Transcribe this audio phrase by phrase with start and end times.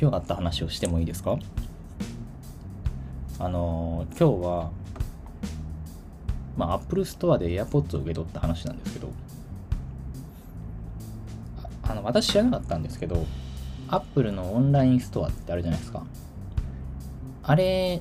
[0.00, 1.38] 今日あった話をしてもいいですか？
[3.38, 4.70] あの今日は
[6.56, 9.08] まあ Apple Store で AirPods を受け取った話なんですけど
[11.82, 13.24] あの私知らなかったんですけど
[13.88, 16.04] Apple のオンラインストアってあるじゃないですか。
[17.42, 18.00] あれ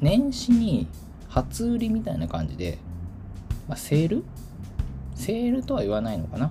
[0.00, 0.88] 年始に
[1.28, 2.78] 初売りみたいな感じで、
[3.68, 4.24] まあ、セール？
[5.14, 6.50] セールとは言わないのかな？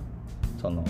[0.60, 0.84] その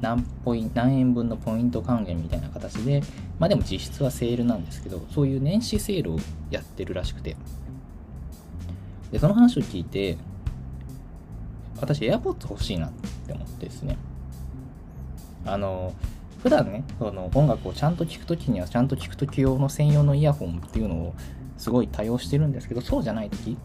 [0.00, 3.02] 何ポイン何円分のポイント還元みたいな形で
[3.38, 6.18] まあでも実質はセールなんですけどそういう年始セールを
[6.50, 7.36] やってるらしくて。
[9.10, 10.18] でその話を聞いて
[11.80, 12.92] 私 AirPods 欲しいなっ
[13.26, 13.96] て思ってですね。
[15.44, 15.92] あの
[16.42, 21.14] 普段ねその音楽をちゃんと聴くときにはちゃんと聴くとき用の専用のイヤホンっていうのを
[21.56, 23.56] すごい多用してるんですけどそうじゃないとき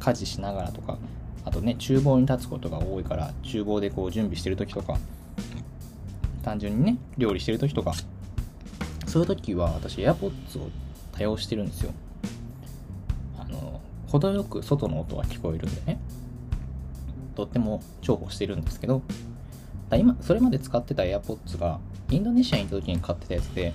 [0.00, 0.98] 家事しながらとか
[1.46, 4.98] あとね厨房に立つことが多いから厨房でこう準備してるときとか
[6.42, 7.94] 単純にね料理してるときとか
[9.06, 10.70] そういうときは私 AirPods を
[11.12, 11.92] 多用してるんですよ。
[13.38, 16.00] あの程よく外の音が聞こえるんでね。
[17.36, 19.02] とっても重宝してるんですけど
[19.88, 21.78] だ今それまで使ってた AirPods が
[22.10, 23.72] インドネシアに行った時に買ってたやつで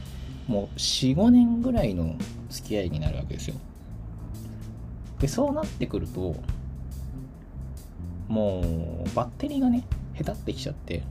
[0.48, 2.16] もう45年ぐらいの
[2.50, 3.56] 付き合いになるわけですよ。
[5.20, 6.36] でそうなってくると
[8.32, 11.04] もうバッテリーがねへたってきちゃって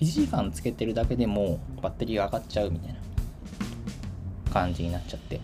[0.00, 3.00] 1時間つけてるだけでもバッテリーが上がっちゃうみたいな
[4.50, 5.40] 感じになっちゃって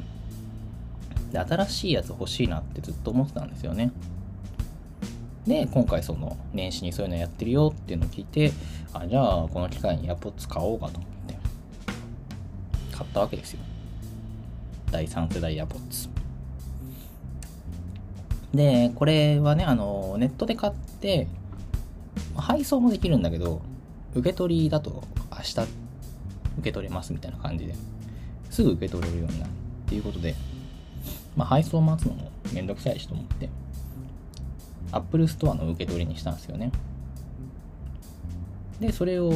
[1.30, 3.92] で新しいやつ欲しいなってずっと思ってたんですよね。
[5.46, 8.52] で今回その年始にそういうのやってるよっていうのを聞いて
[8.94, 11.36] あじゃあこの機会に AirPods 買おうかと思って
[12.92, 13.60] 買ったわけですよ。
[14.90, 16.15] 第3世代 AirPods
[18.56, 21.28] でこれはねあのネットで買って
[22.34, 23.60] 配送もできるんだけど
[24.14, 25.68] 受け取りだと明日受
[26.62, 27.74] け取れますみたいな感じで
[28.50, 30.34] すぐ受け取れるようになるっていうことで、
[31.36, 33.50] まあ、配送待つのもめんどくさいしと思って
[34.90, 36.72] アップルストアの受け取りにしたんですよね。
[38.80, 39.32] でそれを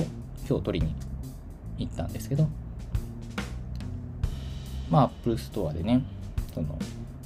[0.49, 0.95] 今日取りに
[1.79, 2.49] 行ったんですけど
[4.91, 6.03] まあアップルストアでね
[6.55, 6.79] その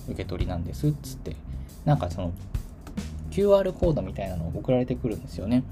[0.09, 1.37] 受け取りなんですっつって
[1.85, 2.33] なんかその
[3.31, 5.65] QR コードみたいなのを送られてくるんですよね。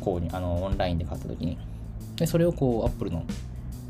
[0.00, 1.58] こうにあのオンラインで買った時に。
[2.16, 3.24] でそれをこうアップルの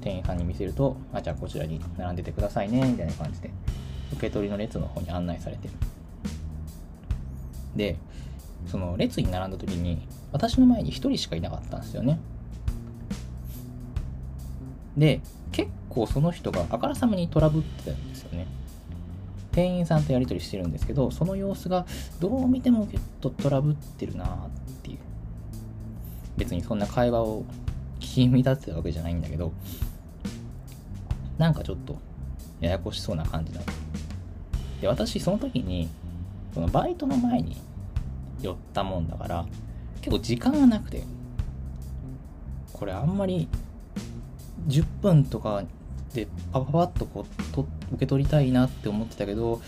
[0.01, 3.51] 店員さんに見せるとあじゃあこちらに並んでてくださいねみたいな感じで
[4.12, 5.69] 受け取りの列の方に案内されて
[7.77, 7.97] で
[8.67, 12.21] その列に並んだ時に私の前に1人しかいなかったんですよね。
[14.97, 15.21] で
[15.53, 17.97] 結構その人があからさまにトラブってたよ
[19.53, 21.87] 店員さんとやり取りしてるんですけどその様子が
[22.21, 24.28] どう見てもちょっとトラブってるなっ
[24.83, 24.99] ていう。
[26.41, 27.44] 別にそんな会話を
[28.00, 29.53] 聞き乱ってたわけじゃないんだけど
[31.37, 31.99] なんかちょっと
[32.60, 33.60] ややこしそうな感じだ
[34.81, 35.91] で私その時に
[36.55, 37.59] そのバイトの前に
[38.41, 39.47] 寄ったもんだから
[40.00, 41.05] 結構時間がなくて
[42.72, 43.47] これあんまり
[44.66, 45.62] 10分とか
[46.15, 49.61] でパパパッとこうと受け取りたいなって思ってたけど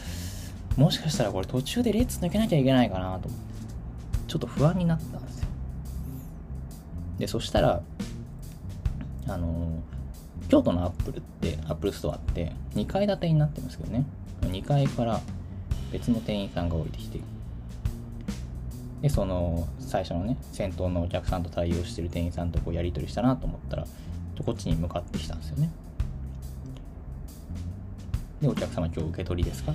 [0.76, 3.52] もしかしたらこれ途中で列抜けなきゃいけないかなと思って
[4.28, 5.48] ちょっと不安になったんですよ。
[7.18, 7.82] でそしたら
[9.28, 9.82] あの
[10.48, 14.06] 京都のアップルってアップルストアって2階建てになってますけどね。
[14.42, 15.20] 2階から
[15.92, 17.20] 別の店員さんが降りてきて。
[19.02, 23.86] でその最初のね先頭のお客さんと対応してる店員さんとこうやり取りしたなと思ったら
[24.46, 25.70] こっちに向かってきたんですよね。
[28.42, 29.72] でお客様今日受け取りですか？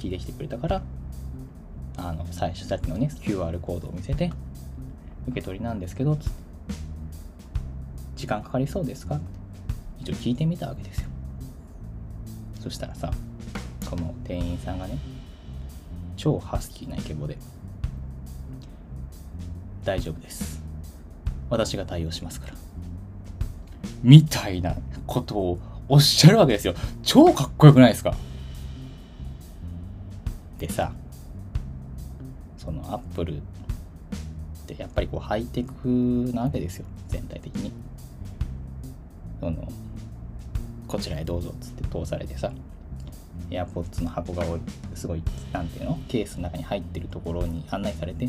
[0.00, 0.82] 聞いてきてくれたから
[1.96, 4.32] あの最初さっきのね QR コードを見せて
[5.28, 6.18] 受け取りなんですけど
[8.16, 9.20] 時間かかりそうですか？
[10.00, 11.08] 一応聞いてみたわけですよ。
[12.60, 13.12] そしたらさ
[13.88, 14.98] この店員さんがね
[16.16, 17.38] 超ハスキーなイケボで
[19.84, 20.60] 大丈夫です。
[21.50, 22.54] 私が対応しますから。
[24.02, 24.76] みたいな
[25.06, 25.58] ことを
[25.88, 26.74] おっしゃるわけですよ。
[27.02, 28.14] 超かっこよくないですか？
[30.58, 30.92] でさ
[32.58, 33.40] そのアップルっ
[34.66, 35.86] てやっぱりこうハイテク
[36.34, 36.86] なわけですよ。
[37.08, 37.72] 全体的に。
[39.38, 39.68] その
[40.88, 42.50] こちらへどうぞっつって通されてさ
[43.50, 44.44] AirPods の箱が
[44.94, 45.22] すごい
[45.52, 45.98] なんていうの？
[46.08, 48.28] ケースの中に入ってるところに案内されて。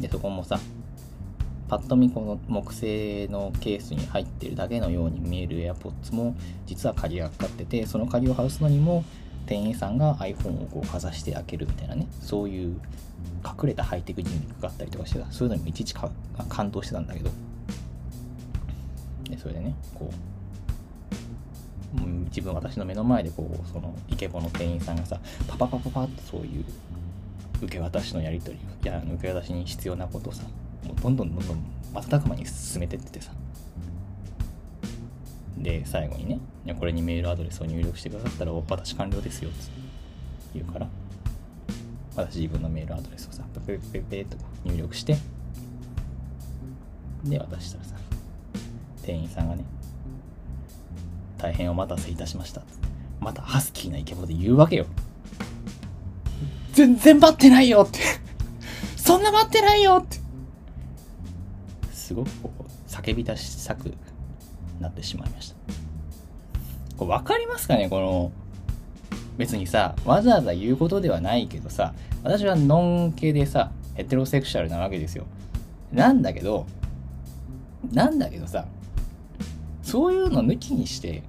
[0.00, 0.58] でそこもさ
[1.68, 9.04] パッと見この木製のケースに入ってるだけのように見える AirPods も実は鍵がかかっててその鍵を外すのにも
[9.46, 12.80] 店員さんが iPhone をこうかざして開けるみたいなねそういう
[13.44, 15.30] 隠れたハイテクギミックがあったりとかしてた。
[15.30, 16.10] そういうのにいちいちか
[16.48, 17.30] 感動してたんだけど。
[19.28, 20.34] でそれでねこう
[22.26, 26.64] 自分私の目の前でこうそのイケボの店員さんがさパパパパパってそういう
[27.62, 30.44] 受け渡しのやり取りや受け渡しに必要なことをさ
[31.02, 31.58] どんどんどんどん
[31.94, 33.32] 瞬く間に進めてってさ。
[35.58, 36.40] で最後にね
[36.78, 39.58] これにメールアドレスを入力してくださったら私完了ですよって
[40.54, 40.88] 言うから
[42.16, 45.16] 私自分のメールアドレスをさペペペペと入力して
[47.24, 47.94] で渡したらさ
[49.02, 49.64] 店員さんがね
[51.38, 52.62] 大変お待たせいたしました
[53.20, 54.86] またハスキーなイケボで言うわけよ
[56.72, 58.00] 全然待ってないよって
[58.96, 60.18] そんな待ってないよって
[62.04, 63.94] すごくこう叫び出したく
[64.78, 65.56] なってしまいました。
[66.98, 67.88] これ分かりますかね？
[67.88, 68.30] この
[69.38, 75.24] 別にさわざわざ言うことではないけどさ私はノン系でさヘテロセクシャルなわけですよ。
[75.92, 76.66] なんだけど
[77.90, 78.66] なんだけどさ
[79.82, 81.22] そういうの抜きにして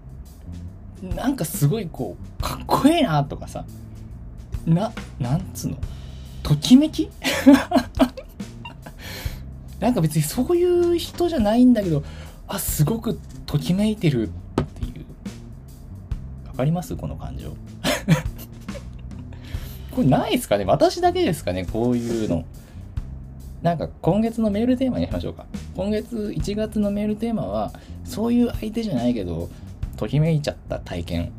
[1.02, 3.64] なんかすごいこうかっこいいなとかさ
[4.66, 5.78] ななんつうの？
[6.44, 7.10] ときめき？
[9.80, 12.04] なんか別にそういう人じゃないんだけど
[12.48, 14.32] あすごくときめいてるっ
[14.66, 15.06] ていう。
[16.48, 16.96] わかります？
[16.96, 17.50] この感情。
[19.92, 20.66] これないですかね？
[20.66, 21.66] 私だけですかね？
[21.66, 22.46] こういうの。
[23.62, 25.46] なんか今月のメールテーマにしましょうか。
[25.76, 27.72] 今月1月のメールテーマは
[28.04, 29.50] そういう相手じゃないけど
[29.98, 31.32] ときめいちゃった体験。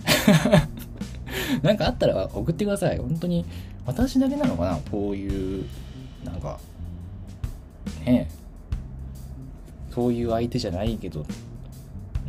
[1.62, 2.98] なんかあったら送ってください。
[2.98, 3.44] 本当に
[3.86, 4.78] 私だけなのかな？
[4.90, 5.64] こういう
[6.24, 6.58] なんか
[8.06, 8.30] ね。
[9.94, 11.24] そういう相手じゃないけど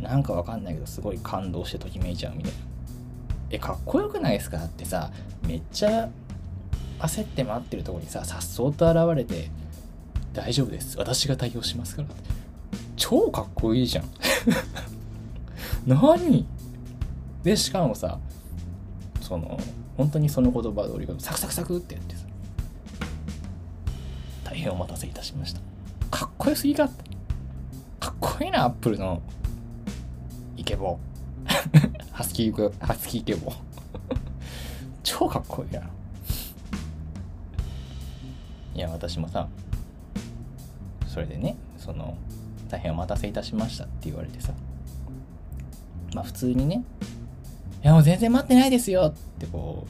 [0.00, 2.58] なんかわかんないけどすごい感動してときめいちゃうみたいな。
[3.50, 4.58] えかっこよくないですか？
[4.58, 5.10] ってさ
[5.46, 6.08] めっちゃ
[6.98, 9.50] 焦って待ってるとこにささっそうと現れて
[10.32, 10.98] 大丈夫です。
[10.98, 12.08] 私が対応しますから。
[12.96, 14.04] 超かっこいいじゃん。
[15.86, 16.46] 何？
[17.42, 18.18] でしかもさ
[19.20, 19.58] その
[19.96, 22.22] 本当にその言葉通りサクサクサクってやってさ
[24.44, 25.60] 大変お待たせいたしました。
[26.10, 26.88] かっこよすぎか
[28.00, 29.20] かっこいいなアップルの。
[30.56, 30.98] イケボ。
[32.12, 33.52] ハスキーハスキーイケボ。
[35.02, 35.80] 超かっこいいな
[38.74, 39.48] いや私もさ
[41.06, 42.16] それでねその
[42.68, 44.52] 大変お待たせいたしましたって言われてさ。
[46.14, 46.84] まあ普通にね
[47.82, 49.12] いやもう全然待ってないですよ。
[49.14, 49.86] ってこ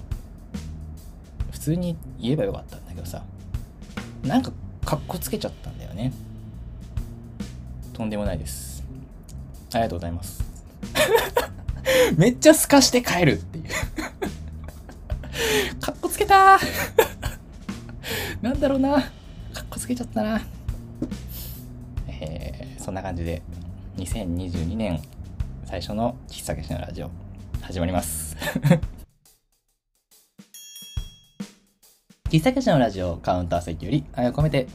[1.48, 3.22] う普通に言えばよかったんだけどさ。
[4.22, 4.52] なんか
[4.84, 5.67] かっこつけちゃった。
[5.98, 6.12] ね。
[7.92, 8.84] とんでもないです。
[9.72, 10.44] ありがとうございます。
[12.16, 13.64] めっちゃ透かして帰るっていう。
[15.80, 16.58] かっこつけた。
[18.40, 18.92] なんだろうな。
[18.92, 19.00] か
[19.62, 20.40] っこつけちゃったな。
[22.06, 23.42] えー、そんな感じで
[23.96, 25.02] 2022年
[25.64, 27.10] 最初の喫茶店のラジオ
[27.60, 28.36] 始まります。
[32.30, 34.68] 喫茶結社のラジオカウンター席より愛を込めて。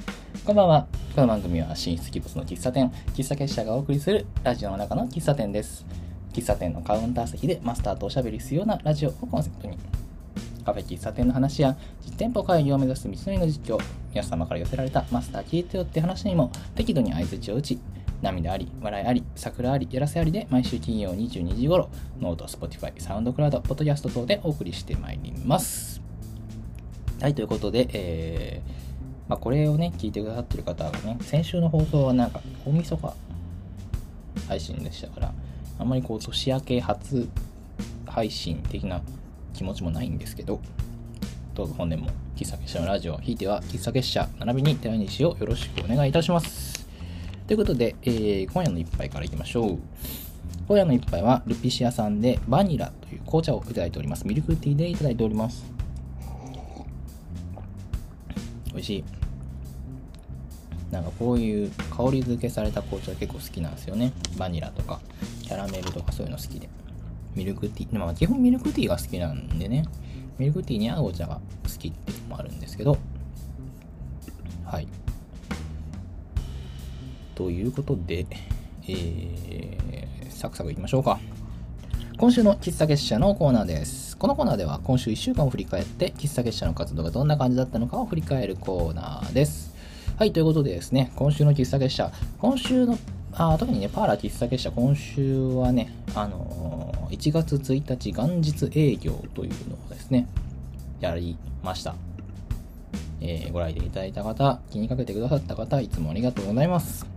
[0.46, 1.03] こんばんは。
[1.15, 5.86] この番組は進出鬼没の喫茶店喫茶結社がお送りするラジオの中の喫茶店です
[6.33, 9.77] 喫茶店のカウンター席でマスターとおしゃべりするようなラジオをコンセプトに
[10.65, 13.77] カフェ喫茶店の話や実店舗開業を目指す道のりの実況
[14.10, 17.80] 皆様から寄せられたマスター聞いてよって話にも適度に相づちを打ち
[18.24, 21.89] 涙あり、笑いあり、桜あり、やらせありで毎週金曜22時頃、
[22.22, 26.01] note、Spotify、SoundCloud、ポッドキャスト等でお送りしてまいります。
[27.22, 28.83] はい、ということで、えー、
[29.27, 33.13] まあ、これをね、聞いてくださってる方がね、先週の放送はなんか、大晦日
[34.48, 35.34] 配信でしたから、
[35.80, 37.30] あんまりこう、年明け初
[38.06, 39.01] 配信的な
[39.53, 40.60] 気持ちもないんですけど、
[41.53, 46.86] どうぞ本年も喫茶結社のラジオ、ひいては喫茶結社、並びに寺西をよろしくお願いいたします。
[47.48, 49.80] ということで、えー、今夜の一杯からいきましょう。
[50.68, 54.27] 今夜の一杯はルピシアさんでバニラという紅茶をいただいております。
[54.27, 55.73] ミルクティーでいただいております。
[58.84, 59.04] し。
[60.92, 64.13] なんかこういう香り付けされた紅茶結構好きなんですよね。
[64.38, 65.02] バニラとか
[65.42, 66.70] キャラメルとかそういうの好きで。
[67.36, 69.86] ミルクティー、まあ基本ミルクティーが好きなんでね。
[70.38, 72.98] ミルクティーに合うお茶が好きっていうのもあるんですけど、
[74.66, 74.88] はい。
[77.34, 78.28] ということで、
[78.88, 81.20] えー、サクサクいきましょうか。
[82.17, 84.15] 今週の喫茶結社のコーナーです。
[84.17, 89.74] このコーナーでは今週1週間を振り返って喫茶結社の活動がどんな感じだったのかを振り返るコーナーです。
[90.17, 93.00] はい、ということでですね、今週の喫茶結社、今週の、
[93.34, 100.27] あ特にね、パーラ喫茶結社、今週はね、あのー、1月1日元日営業というのをですね、
[101.01, 101.96] やりました。
[103.22, 107.12] えー、ご来店いただいた方、気にかけてくださった方、いつもありがとうございます。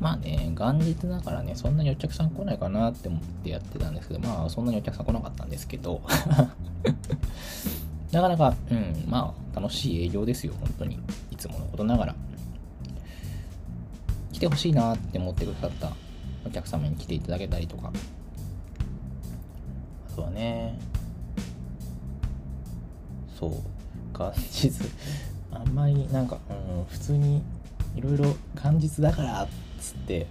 [0.00, 6.02] まあね、元日だからね、そんなにお客さん来ないかなって思ってやってたんですけど、まあそんなにお客さん来なかったんですけど、
[8.12, 10.98] なかなか、うん、まあ楽しい営業ですよ、本当に。
[11.30, 12.14] いつものことながら。
[14.32, 15.92] 来てほしいなって思ってくださった
[16.44, 17.92] お客様に来ていただけたりとか。
[20.12, 20.78] あとはね、
[23.38, 23.50] そう、
[24.12, 24.70] 元日、
[25.52, 27.42] あんまりなんか、うん、普通に
[27.96, 29.48] いろいろ元日だからっ
[29.84, 30.26] つって、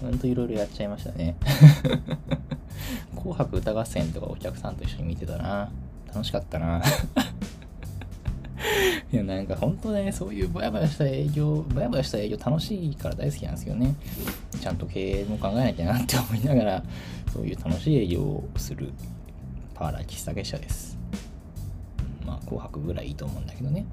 [0.00, 1.36] ほんといろいろやっちゃいましたね。
[3.14, 5.70] 紅白歌合戦とかお客さんと一緒に見てたな。
[6.08, 6.82] 楽しかったな。
[9.12, 13.94] いや、なんか本当ね、そういうぼやぼやした営業、ぼやぼやした営業楽しいから大好きなんですよね。
[14.60, 16.82] ちゃんと経営も考えなきゃなって思いながら、
[17.32, 18.92] そういう楽しい営業をする
[19.74, 20.98] パーラー喫茶月謝です。
[22.26, 23.86] まあ、紅白ぐらいいいと思うんだけどね。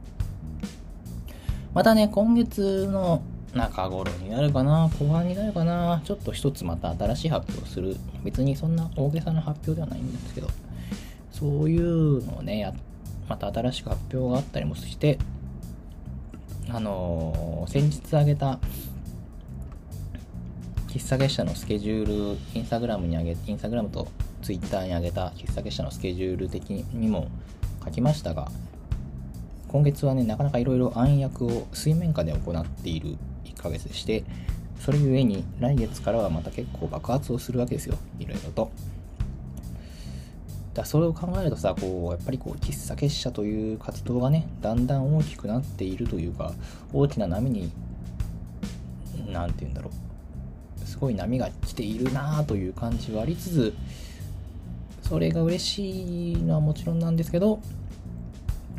[1.74, 3.22] またね、今月の
[3.54, 7.98] 中頃になるかな、後半になるかな、ちょっと一つまた新しい発表をする。
[8.24, 10.48] 別にそんな大げさな発表ではないんですけど、
[11.32, 12.74] そういうのをね、
[13.28, 15.18] また新しく発表があったりもして、
[16.70, 18.60] あのー、先日あげた
[20.88, 24.08] 喫茶月謝のスケジュール、インスタグラムに上げ、インスタグラムと
[24.42, 27.28] ツイッターに上げた喫茶月謝のスケジュール的にも
[27.84, 28.50] 書きましたが、
[29.68, 33.18] 今月はね、なかなかいろいろ暗躍を水面下で行っている
[33.56, 34.24] 1ヶ月して、
[34.80, 38.72] それゆえに来月からはまた結構爆発をするわけですよ、いろいろと。
[40.74, 46.54] だそれを考えるとさ、こう、やっぱりこう、喫茶結社という活動がね、だんだん大きくなっているというか、
[46.94, 47.72] 大きな波に、
[49.28, 49.92] なんて言うんだろ
[50.82, 53.74] う、すごい波が来ているなという感じはありつつ、
[55.02, 57.60] それが嬉しいのはもちろんなんですけど、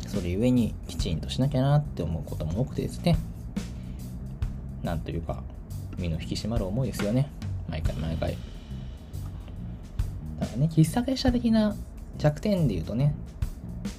[0.07, 3.17] それゆえにきちんとしなきゃなって思うことも多くてですね、
[4.83, 5.41] なんというか、
[5.97, 7.29] 身の引き締まる思いですよね。
[7.69, 8.37] 毎回毎回。
[10.39, 11.75] だからね、喫茶店車的な
[12.17, 13.15] 弱点で言うとね、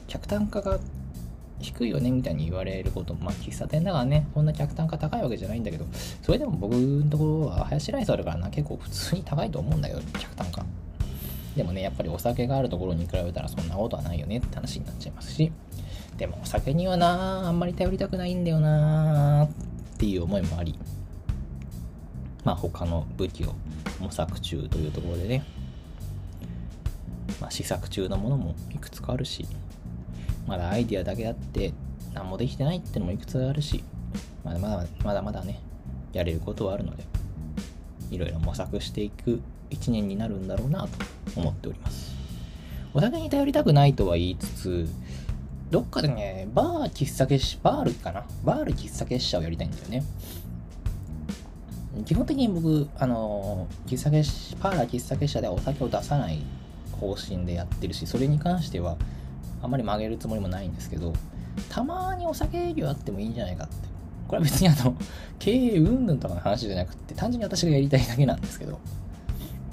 [0.06, 0.78] 客単価が
[1.60, 5.86] 低いよねみたいに言われることも、まあ、喫茶店だからね、そんな客単価高いわけじゃないんだけど、
[6.22, 10.64] それでも僕のところは、ハヤシライスあるからな、結構普通に高いと思うんだけど、客単価。
[11.56, 15.52] でもね、やっぱりお酒があるところに比べたらそんなことはないよねって話になっちゃいますし、
[16.16, 19.48] でもお酒にはなあんまり頼りたくないんだよなあ
[19.94, 20.78] っていう思いもあり
[22.44, 23.54] まあ他の武器を
[24.00, 25.44] 模索中というところでね、
[27.40, 29.46] まあ、試作中のものもいくつかあるし
[30.46, 31.72] まだアイディアだけあって
[32.12, 33.82] 何もできてないってのもいくつかあるし
[34.44, 35.60] まだまだまだまだね
[36.12, 37.04] やれることはあるので
[38.10, 40.88] いろいろ模索していく1年になるんだろうなと
[41.36, 42.14] 思っております。
[42.96, 44.88] お酒に頼りたくないとは言いつつ
[45.74, 48.24] どっかでね、バー喫茶結社、バールかな？
[48.44, 50.04] バール喫茶結社をやりたいんだよね。
[52.04, 56.44] 基本的に僕、あの、喫茶結パーラー喫茶結社ではお酒を出さない
[56.92, 58.96] 方針でやってるし、それに関しては
[59.62, 61.12] あんまり曲げるつもりもないんですけど、
[61.68, 63.74] たまにお酒営業あってもいいんじゃないかって。
[64.28, 64.94] これは別にあの、
[65.40, 68.78] 経営云々とかの話じゃなくて、単純に私がやりたいだけなんですけど、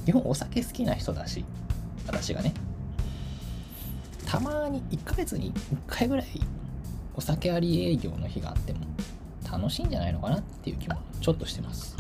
[0.04, 1.46] 基本お酒好きな人だし、
[2.08, 2.56] 私がね。
[4.32, 6.26] たまに1ヶ月に1回ぐらい
[7.16, 8.80] お酒あり営業の日があっても
[9.52, 11.98] 楽しいんじゃないのかなっていう気もちょっとしてます。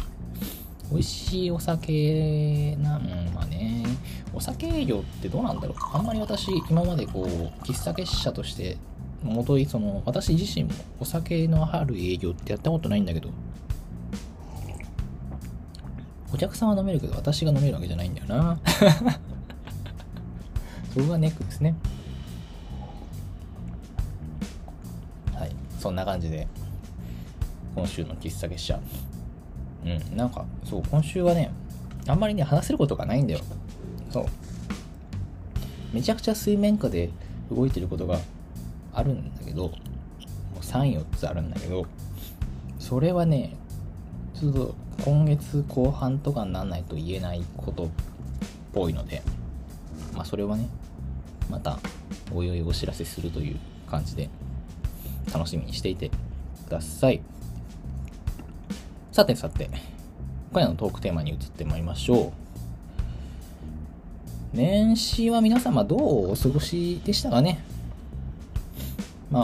[0.89, 3.83] 美味しいお酒な、うん、まあね、
[4.33, 7.25] お酒営業ってどうなんだろうあんまり私、今までこう、
[7.65, 8.77] 喫茶結社として、
[9.21, 10.71] もとい、その、私自身も
[11.01, 13.29] お酒のある営業ってやったことないんだけど、
[16.33, 18.57] お客さんは飲めるけど、私が飲めるわけじゃないんだよな。
[20.93, 21.75] それがネックですね。
[25.81, 26.47] そんな感じで、
[27.73, 28.79] 今週の喫茶月謝。
[29.83, 31.51] うん、なんか、そう、今週はね、
[32.05, 33.39] あんまりね、話せることがないんだよ。
[34.11, 34.25] そう。
[35.91, 37.09] めちゃくちゃ水面下で
[37.49, 38.19] 動いてることが
[38.93, 39.71] あるんだけど、も
[40.57, 41.87] う3、4つあるんだけど、
[42.77, 43.55] それはね、
[44.35, 47.87] ちょっと今月後半とかにならないと言えないことっ
[48.71, 49.23] ぽいので、
[50.13, 50.67] まあそれはね、
[51.49, 51.79] また
[52.31, 53.59] おいおいお知らせするという
[53.89, 54.29] 感じで
[55.33, 57.21] 楽しみにしていてください。
[59.11, 59.69] さてさて、
[60.51, 62.31] 今夜のトークテーマに移ってまいりましょう。
[64.53, 67.63] 年始は皆様どうお過ごしでしたかね？
[69.29, 69.43] まあ、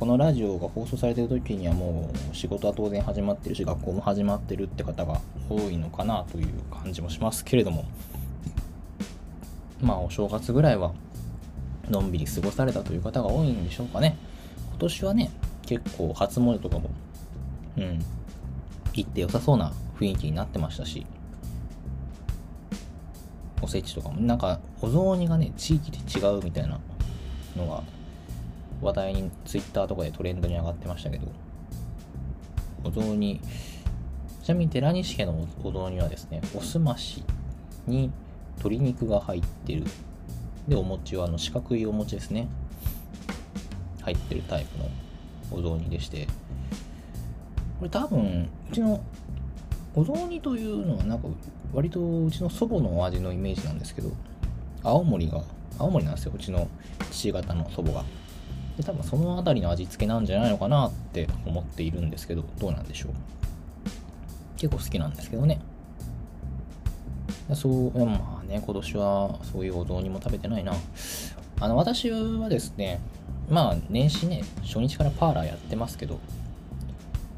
[0.00, 5.20] このラジオが放送されてる時にはもう仕事は当然始まってるし、学校も始まってるって方が
[5.50, 7.84] 多いのかなという感じもしますけれども、
[9.82, 10.94] まあお正月ぐらいは
[11.90, 14.16] のんびり過ごされたという方が多いんでしょうかね
[14.84, 15.30] 年はね
[15.62, 16.90] 結構初詣とかも
[17.76, 18.04] うん
[18.92, 21.06] 行って良さそうな雰囲気になってましたし
[23.62, 24.20] おせちとかも。
[24.20, 26.78] なんかお雑煮がね地域で違うみたいな
[27.56, 27.82] のが
[28.82, 31.26] 話題にツイッターとかでトレンドに上がってましたけど
[32.84, 33.40] お雑煮
[34.42, 37.24] ちなみに寺西家のお雑煮はですねおすまし
[37.86, 38.10] に
[38.56, 39.84] 鶏肉が入ってる。
[40.68, 42.48] でお餅はあの四角いお餅ですね。
[44.04, 44.88] 入ってるタイプの
[45.50, 46.26] お雑煮でして。
[47.78, 49.00] これ多分うちの
[49.94, 51.28] お雑煮というのはなんか
[51.72, 54.10] 割とうちの祖母のお味のイメージなんですけど
[54.82, 55.42] 青森が
[55.78, 56.68] 青森なんですようちの
[57.10, 58.04] 父方の祖母が。
[58.76, 63.12] で多分その辺りの味付けなんじゃないのかなって思っているんですけどどうなんでしょう。
[64.56, 65.60] 結構好きなんですけどね。
[67.54, 70.72] そうまあね今年はそういうお雑煮も食べてないな。
[71.60, 73.00] あの私はですね
[73.48, 76.18] まあ年始ね初日からパーラーやってますけど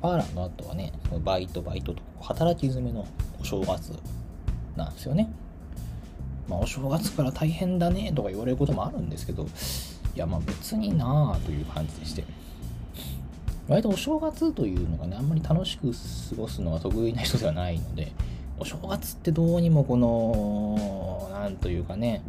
[0.00, 0.92] パーラーの後はね
[1.24, 3.06] バイトバイトと働き詰めの
[3.40, 3.92] お正月
[4.76, 5.28] なんですよね。
[6.48, 12.24] まあお正月から大変だねとか言われることもあるんですけどいやまあ別になあという感じでして。
[13.68, 18.12] 割とお正月というのがねあんまり楽しく過ごすのが得意な人ではないので
[18.58, 22.22] お正月ってどうにもこのなんというかね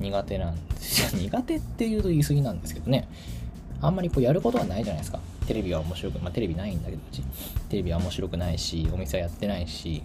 [0.00, 1.14] 苦手なんです。
[1.14, 3.08] よ苦手っていうと言い過ぎなんですけどね。
[3.80, 5.20] あんまりこうやることはないじゃないですか。
[5.46, 7.22] テレビは面白くまあテレビないんだけどうち。
[7.68, 10.02] テレビは面白くないしお店はやってないし。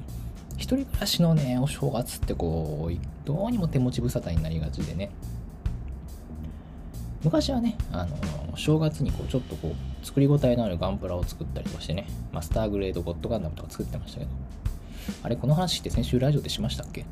[0.58, 5.10] 一人暮らしのねお正月ってこうどうにも手持ち無沙汰になりがちでね。
[7.24, 12.08] 昔はねあの正月にこうちょっとこう作り応えのあるガンプラを作ったりとかしてね。
[12.32, 14.32] マスターグレードゴッドガンダムとか作ってましたけど。
[15.24, 17.06] あれこの話って先週ラジオでしましたっけ？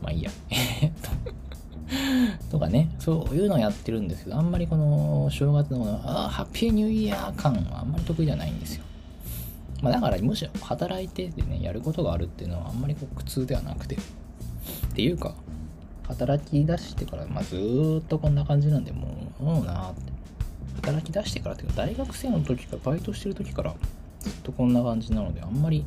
[0.00, 0.30] まあいいや。
[0.50, 1.10] えっと。
[2.50, 8.84] とかね、そういうのをやってるんですけど、あんまりこの正月のあハッピーニューイヤー感はあんまり得意じゃないんですよ。
[9.82, 13.96] まあ、だから、もし働いててね、やることがあるっていうのはあんまりこう苦痛ではなくて。
[13.96, 13.98] っ
[14.92, 15.34] ていうか、
[16.06, 19.08] 働き出してから、まあ、ずーっとこんな感じなんで、も
[19.40, 20.12] う、もうなーって。
[20.82, 23.74] 働き出してからっていうか、大学生の時から、バイトしてる時から、
[24.20, 25.84] ずっとこんな感じなので、あんまり、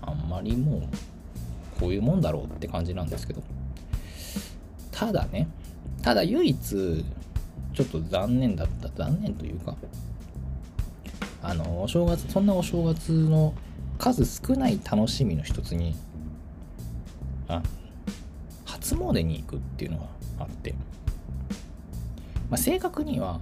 [0.00, 0.80] あんまりもう、
[1.78, 3.42] こういうもんだろうって感じなんですけど。
[4.94, 5.48] ただね、
[6.02, 7.04] ただ唯一、
[7.74, 9.74] ちょっと残念だった、残念というか、
[11.42, 13.54] あの、お正月、そんなお正月の
[13.98, 15.96] 数少ない楽しみの一つに、
[17.48, 17.60] あ、
[18.64, 20.04] 初詣に行くっていうのが
[20.38, 20.74] あって、
[22.48, 23.40] まあ、正確には、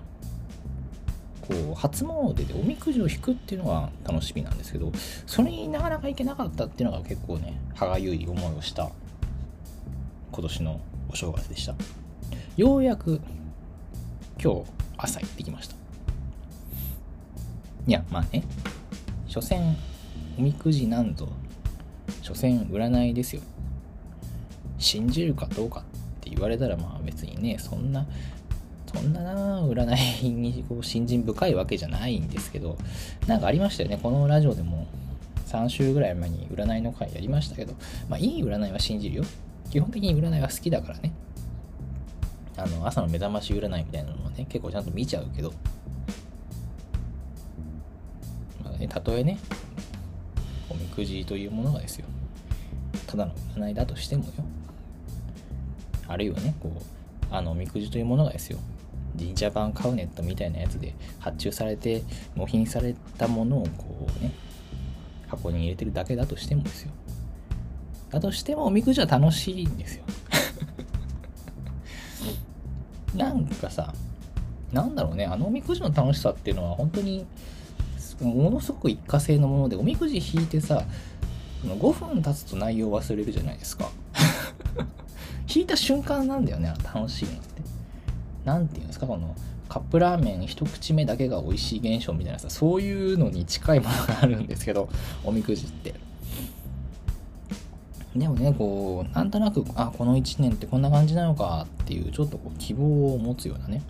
[1.43, 4.93] こう初詣でおみくじを引くっていうのが楽しみなんですけど
[5.27, 8.93] それになかなか行けなかったっていうのが結構ね歯がゆい思いをした
[10.31, 10.81] 今年の
[11.13, 11.75] お正月でした。
[12.57, 13.21] ようやく
[14.43, 14.63] 今日
[14.97, 15.77] 朝行ってきました。
[17.87, 18.43] いやまあね。
[19.27, 19.77] 所詮
[20.39, 21.29] おみくじなんぞ
[22.23, 23.43] 所詮占いですよ。
[24.79, 25.83] 信じるかどうかっ
[26.21, 28.07] て言われたらまあ別にねそんな
[28.93, 32.77] そんなな占いにこう信心深いわけじゃないんですけど
[33.27, 33.99] なんかありましたよね。
[34.03, 34.87] このラジオでも
[35.47, 37.75] 3週ぐらい前に占いの回やりましたけど
[38.09, 39.25] まあいい占いは信じるよ。
[39.73, 41.15] 基本的に占いは好きだからね。
[42.59, 45.55] あの、朝の目覚まし占いみたいなのはね、結構ちゃんと見ちゃうけど、
[48.63, 49.39] まあね、たとえね、
[50.69, 52.05] おみくじというものがですよ、
[53.07, 54.31] ただの占いだとしてもよ、
[56.07, 58.59] あるいはね、こう、あの、おみくじというものがですよ、
[59.19, 62.03] 神社版カウネットみたいなやつで発注されて、
[62.37, 64.33] 納品されたものをこうね、
[65.29, 66.93] 箱に入れてるだけだとしてもですよ、
[68.13, 70.05] だとしてもおみくじは楽しいんですよ。
[73.17, 73.93] なんかさ
[74.71, 75.25] なんだろうね。
[75.25, 77.27] あのおみくじの楽しさっていうのは本当に
[78.21, 80.85] ものすごく一過性のものでおみくじ引いてさ
[81.65, 83.91] 5分経つと内容忘れるじゃないですか。
[85.55, 87.63] 引いた瞬間なんだよね楽しいのって。
[88.45, 89.35] 何て言うんですかこの
[89.71, 94.91] カップラーメン一口目だけが美味しい現象みたいなさそういうのに近いものがあるんですけど
[95.25, 95.95] おみくじって。
[98.15, 103.83] でもね、こう、なんとなく、あ、この1年ってこんな感じなのかっていう、ちょっとこう希望を持つようなね、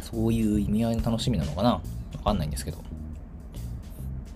[0.00, 1.80] そういう意味合いの楽しみなのかなわ
[2.24, 2.78] かんないんですけど。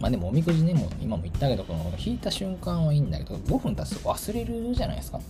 [0.01, 5.21] まあでも、おみくじね、もう今も言ったけど、この引いた瞬間はいいんだけど、5分経つと忘れるじゃないですか。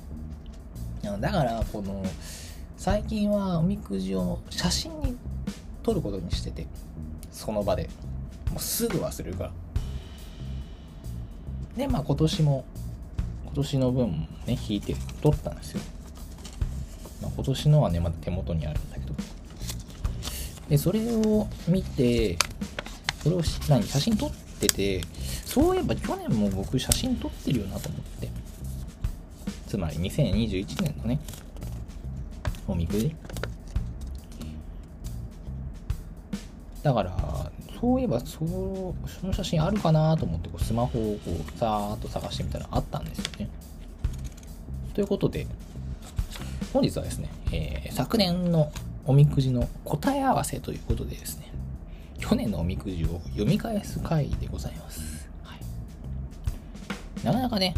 [1.21, 2.03] だから、この、
[2.77, 5.17] 最近はおみくじを写真に
[5.83, 6.67] 撮ることにしてて、
[7.31, 7.91] その場で。
[8.51, 9.53] もうすぐ忘れるから。
[11.79, 12.65] で、まあ今年も
[13.45, 15.81] 今年の分もね、引いて撮ったんですよ。
[17.23, 19.15] まあ、今年のはね、まだ手元にあるんだけど。
[20.69, 22.37] で、それを見て、
[23.23, 25.01] それを何、写真撮ってて、
[25.45, 28.29] そういえば去年も僕写真撮ってるよなと思って。
[29.69, 31.21] つまり2021年のね、
[32.67, 33.15] おみくじ。
[36.83, 38.27] だから、そういえばそ、
[39.07, 43.49] その写真あるかなと思ってこうスマホをこうさーっと探してみたらあったんですよね。
[44.95, 45.47] ということで、
[46.73, 48.73] 本日はですね、えー、昨年の
[49.07, 51.53] おみくじの答え合わせということでですね、
[52.19, 55.29] 去年のおみくじを読み返す回でございます。
[55.45, 57.75] はい、なかなかね、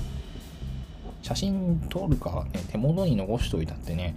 [1.20, 4.16] 写真撮るか、ね、手元に残しといたってね、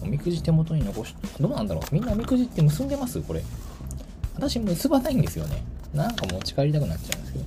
[0.00, 3.20] おみくじ手元に残し、どうなんだろうみんなおみくじって結んでます？
[3.22, 3.42] これ。
[4.36, 5.62] 私結ばないんですよね。
[5.94, 7.44] なんか持ち帰りたくなっちゃうんですけど。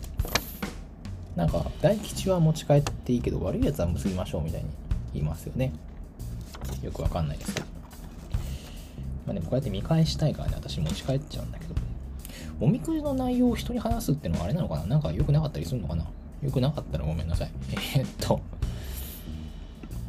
[1.36, 4.70] なんか、大吉は持ち帰っていいけど、悪いやつは結びましょうみたいに
[5.14, 5.72] 言いますよね。
[6.84, 7.68] よくわかんないですけど。
[9.26, 11.76] まあでもこうやって見返したいからね、私持ち帰っちゃうんだけど。
[12.60, 14.86] おみくじの内容を人に話すってのはあれなのかな？
[14.86, 16.06] なんか良くなかったりするのかな？
[16.42, 17.52] 良くなかったらごめんなさい。
[17.96, 18.42] えー、っと、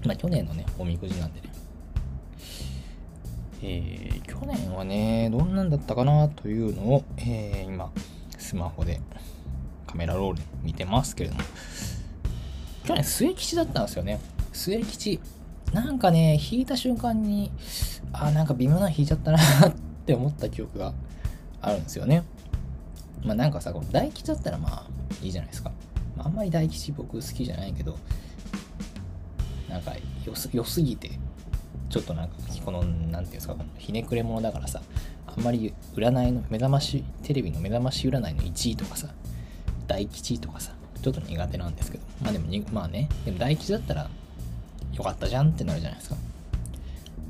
[0.04, 1.48] まあ去年のね、おみくじなんでね。
[3.62, 7.90] えー、去年はね、どんなんだったかなというのを、えー、今、
[8.38, 9.00] スマホで
[9.86, 11.42] カメラロールで見てますけれども、
[12.84, 14.20] 去年末吉だったんですよね。
[14.52, 15.20] 末吉。
[15.72, 17.52] なんかね、引いた瞬間に、
[18.12, 19.74] あ、なんか微妙な引いちゃったなっ
[20.06, 20.94] て思った記憶が
[21.60, 22.24] あるんですよね。
[23.22, 24.86] まあなんかさ、この大吉だったらまあ
[25.22, 25.70] いいじゃないですか。
[26.16, 27.98] まあ、あんまり大吉僕好きじゃないけど、
[29.68, 29.92] なんか
[30.24, 31.10] 良す良すぎて
[31.90, 34.80] ちょっとなんかこの何て言うんですかこのひねくれ者だからさ
[35.26, 39.08] あんまり占いの目覚ましテレビの目覚まし占いの1位とかさ
[39.88, 40.72] 大吉とかさ
[41.02, 44.08] ちょっと苦手なんですけどまあでもまあねでも大吉だったら
[44.94, 46.16] よかったじゃんってなるじゃないですか。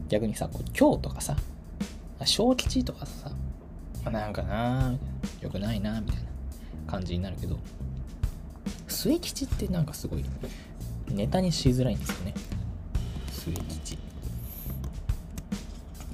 [0.08, 1.36] 逆にさこう今日とかさ
[2.24, 3.30] 小吉とかさ、
[4.04, 4.94] まあ、なんかな
[5.40, 6.22] よくないなみたいな
[6.90, 7.58] 感じになるけど
[8.88, 10.24] 末吉ってなんかすごい
[11.08, 12.34] ネタにしづらいんですよね。
[13.30, 14.09] 末吉。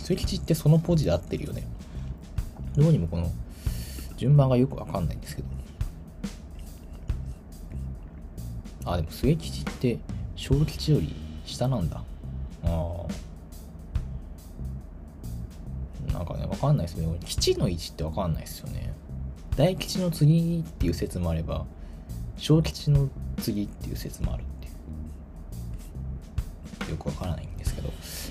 [0.07, 1.67] 末吉ってそのポジで合ってるよね。
[2.77, 3.29] どうにもこの
[4.17, 5.49] 順番がよくわかんないんですけど。
[8.85, 9.99] あ、でも末吉って
[10.37, 11.13] 小吉より
[11.45, 12.05] 下なんだ。
[12.63, 13.05] あ
[16.09, 16.13] あ。
[16.13, 17.09] なんかね、わかんないですね。
[17.25, 18.95] 吉の位置ってわかんないですよね。
[19.57, 21.67] 大吉の次っていう説もあれば、
[22.37, 24.69] 小吉の次っていう説もあるって
[26.85, 26.93] いう。
[26.93, 27.49] よくわからない。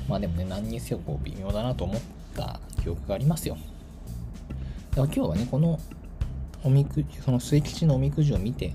[0.07, 2.01] まあでもね、何にせよこう微妙だなと思っ
[2.35, 3.57] た記憶がありますよ。
[4.91, 5.79] だから今日はね、この
[6.63, 8.73] おみくじ、その末吉のおみくじを見て、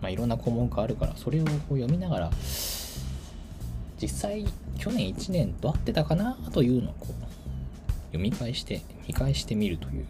[0.00, 2.30] まあいろんな項目があるから、それをこう読みながら、
[4.00, 4.46] 実際
[4.78, 7.30] 去年1年どう合ってたかなというのをこう
[8.10, 10.06] 読み返して、見返してみるという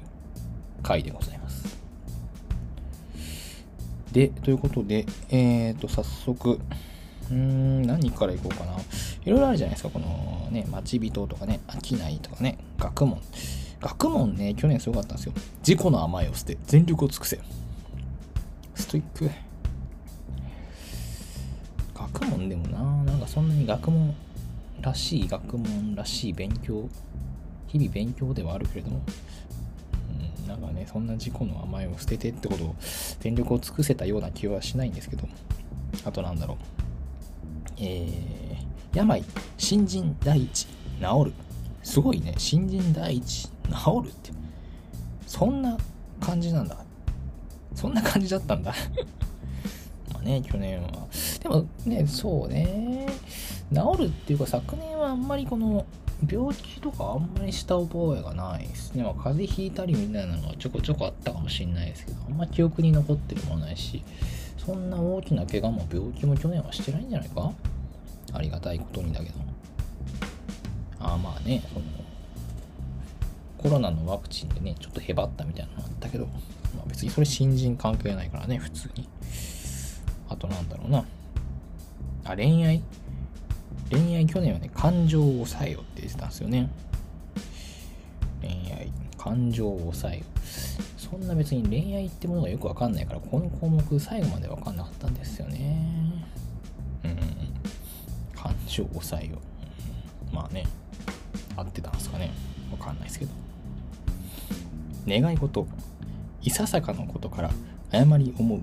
[0.83, 1.79] 回でございます。
[4.13, 8.77] で、ということで、えっ、ー、と、早速、うーん、何からいこうかな。
[9.31, 9.91] いろいろあるじゃないですか。
[9.91, 13.21] このね、待ち人とかね、飽きないとかね、学問。
[13.81, 15.33] 学問ね、去年すごかったんですよ。
[15.65, 17.39] 自己の甘えを捨て、全力を尽くせ。
[18.75, 19.31] ストイック。
[21.95, 24.17] 学問でもな、なんかそんなに学問
[24.81, 26.89] らしい学問らしい勉強、
[27.69, 29.01] 日々勉強ではあるけれども、
[30.43, 32.75] うん、なんかね、そんな自己の甘えを捨ててってことを
[33.21, 35.29] 全力を尽くせたような気はしないんですけど、
[36.05, 36.57] あとなんだろう。
[37.83, 38.50] えー、
[38.93, 39.25] 病、
[39.59, 40.69] 新人第一、治
[41.27, 41.33] る。
[41.83, 43.51] すごいね、新人第一、治
[44.05, 44.33] るって。
[45.27, 45.77] そんな
[46.21, 46.77] 感じなんだ。
[47.75, 48.75] そんな感じだったんだ。
[50.13, 50.89] まあね、去年は。
[51.43, 53.07] でもね、そうね、
[53.73, 55.87] 治るっていうか、昨年はあんまりこの、
[56.29, 59.03] 病気とかあんまりした覚えがないですね。
[59.03, 64.03] まあ、風邪ひいたりみたいなのがちょこちょこあったかもしれないですけど、あんま記憶に残ってるもないし、
[64.59, 67.53] そんな大きな怪我も病気も去年はしてないんじゃないか？
[68.33, 69.39] ありがたいことにだけど。
[71.01, 71.85] ああまあね、その、
[73.59, 79.09] コロナのワクチンでね、ちょっとへばったみたいなのあったけど、まあ、別にそれ新人関係ないからね、普通に。
[80.29, 81.05] あとなんだろうな。
[82.25, 82.83] あ、恋愛？
[83.91, 86.71] 恋愛去年はね、感情を抑えようって言ってたんですよね。
[88.41, 90.25] 恋愛、感情を抑えよ。
[90.97, 96.00] そんな別に恋愛ってものがよくわかんないから、この項目最後までわかんなかったんですよね。
[98.79, 98.85] うん。
[98.85, 99.39] 感情を抑えよ
[100.33, 100.35] う。
[100.35, 100.65] まあね、
[101.57, 102.31] 合ってたんですかね。
[102.71, 103.33] わかんないですけど。
[105.09, 105.67] 願い事。
[106.43, 107.51] いささかのことから
[107.93, 108.59] 誤り思う。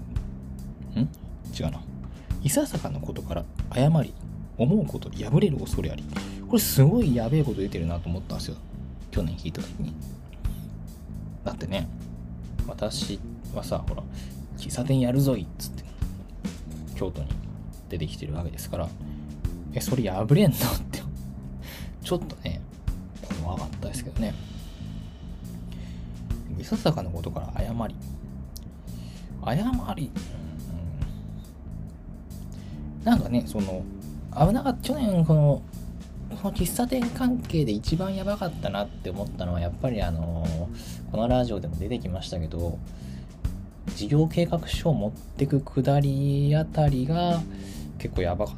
[1.00, 1.10] ん？
[1.54, 1.82] 違うな。
[2.44, 4.14] いささかのことから誤り
[4.58, 6.04] 思うこと破れる恐れあり
[6.48, 8.58] これすごいやべえこと出てるなと思ったんですよ
[9.12, 9.94] 去年聞いた時に
[11.44, 11.88] だってね
[12.68, 13.20] 私
[13.54, 14.04] はさほら
[14.58, 15.84] 喫茶店やるぞいっつって
[16.96, 17.28] 京都に
[17.90, 18.90] 出てきてるわけですから
[19.78, 20.58] えそれ破れんの？
[20.58, 21.02] って。
[22.04, 22.62] ちょっとね
[23.44, 24.34] 怖かったですけどね。
[26.60, 27.96] いささかのことから誤り。
[29.42, 30.12] 誤り、
[33.00, 33.84] うん、なんかねその
[34.36, 35.62] 危なかった去年この
[36.42, 40.46] この喫茶店関係で一番やばかったなって思ったのはやっぱりあの
[41.12, 42.78] このラジオでも出てきましたけど
[43.96, 47.42] 事業計画書を持ってくくだりあたりが
[48.00, 48.56] 結構やばかっ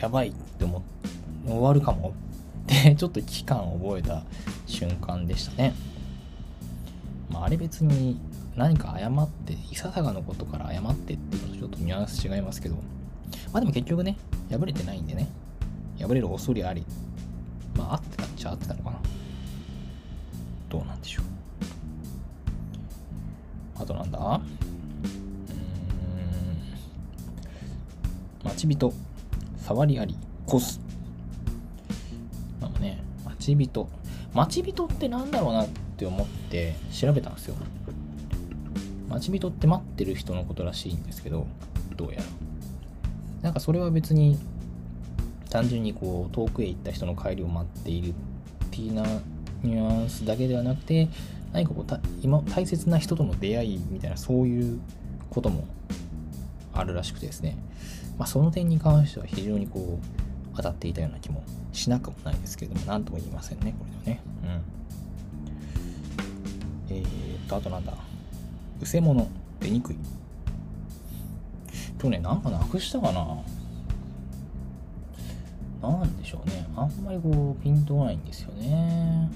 [0.00, 2.12] やばいって思って終わるかも
[2.64, 4.22] ってちょっと危機感を覚えた
[4.66, 5.74] 瞬間でしたね。
[7.30, 8.18] まあ、あれ別に
[8.56, 12.76] 何か謝って、いささかのことから謝ってっていうのとちょっとニュアンス違いますけど、
[13.52, 14.16] まあでも結局ね、
[14.50, 15.28] 破れてないんでね、
[15.98, 16.84] 破れる恐れあり。
[17.76, 18.98] まあ合ってたっちゃ合ってたのかな。
[20.68, 21.24] どうなんでしょう。
[23.82, 24.18] あとなんだ？
[24.18, 24.42] うん。
[28.44, 28.92] 待ち人、
[29.68, 30.80] 触りあり、コス。
[32.58, 33.86] まあね、待ち人。
[34.32, 37.54] 待ち人ってなんだろうなって思って調べたんですよ。
[39.10, 41.46] 待ち人って待ってる人のことらしいんですけど、
[41.96, 42.24] どうやら。
[43.42, 44.38] なんかそれは別に
[45.50, 48.12] 単純にこう遠くへ行った人の帰りを待っているっ
[48.70, 49.02] ていうな
[49.62, 51.08] ニュアンスだけではなくて
[51.52, 54.80] 何かこうた今大切な人との出会いみたいなそういう
[55.28, 55.66] ことも
[56.72, 57.58] あるらしくてですね、
[58.18, 64.22] まあ、その点に関しては非常にこう当たっていたような気もしなくもないですけども何とも言いませんねこれはね
[66.88, 67.92] うんえー、っとあとなんだ
[68.80, 69.28] うせ者
[69.60, 69.96] 出にくい
[72.00, 73.24] 去年なんかなくしたかな
[75.80, 76.66] なんでしょうね。
[76.76, 79.30] あんまりこう、ピンとこないんですよね。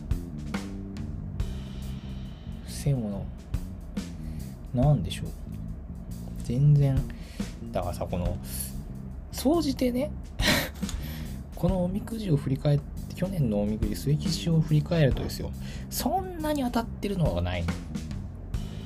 [2.64, 3.24] 伏せ物。
[4.74, 5.26] なんでしょう。
[6.42, 7.00] 全然、
[7.70, 8.36] だからさ、この、
[9.42, 10.12] 総じてね、
[11.56, 15.50] このおみくじを振り返って、去年のおみくじ、末吉を振り返るとですよ、
[15.90, 17.64] そんなに当たってるのはない。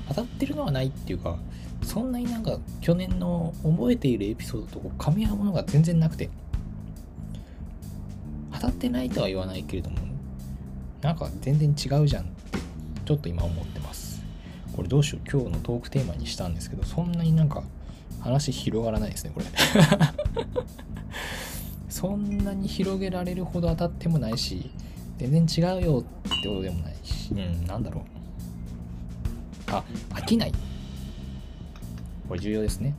[0.09, 1.37] 当たってるのはないっていうか、
[1.83, 6.31] そんなになんか去年の覚えているエピソードとこう噛み合うものが全然なくて。
[8.55, 9.99] 当たってないとは言わないけれども
[11.03, 12.59] なんか全然違うじゃんって
[13.05, 14.23] ちょっと今思ってます
[14.75, 17.63] これどうしよう今日のトークテーマにしたんですけどそんなになんか
[18.27, 19.47] 話広がらないですねこれ。
[21.89, 24.71] そんなに広げられるほど当たってもないし
[25.17, 27.33] 全然違うよってことでもないし。
[27.33, 28.05] うんなんだろう。
[29.69, 30.53] あ飽きない。
[32.29, 32.95] これ重要ですね。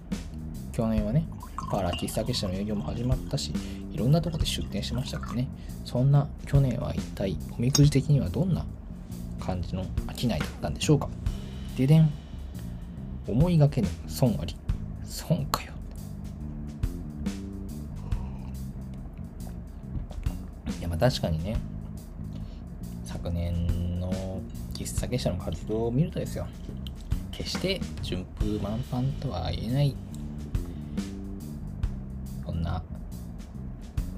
[0.71, 1.27] 去年はね
[1.71, 3.51] パーラー喫茶結社の営業も始まったし
[3.91, 5.47] いろんなとこで出店しましたからね。
[5.85, 8.65] そんな去年は一体おみくじ的にはどんな
[9.39, 9.85] 感じの
[10.15, 11.09] 商いだったんでしょうか。
[11.77, 12.11] ででん
[13.27, 14.55] 思いがけぬ損あり。
[15.07, 15.71] 損かよ。
[20.79, 21.57] いやまあ確かにね。
[23.05, 24.41] 昨年の
[24.73, 26.45] 喫茶結社の活動を見るとですよ。
[27.31, 29.95] 決して順風満帆とは言えない。
[32.45, 32.83] こんな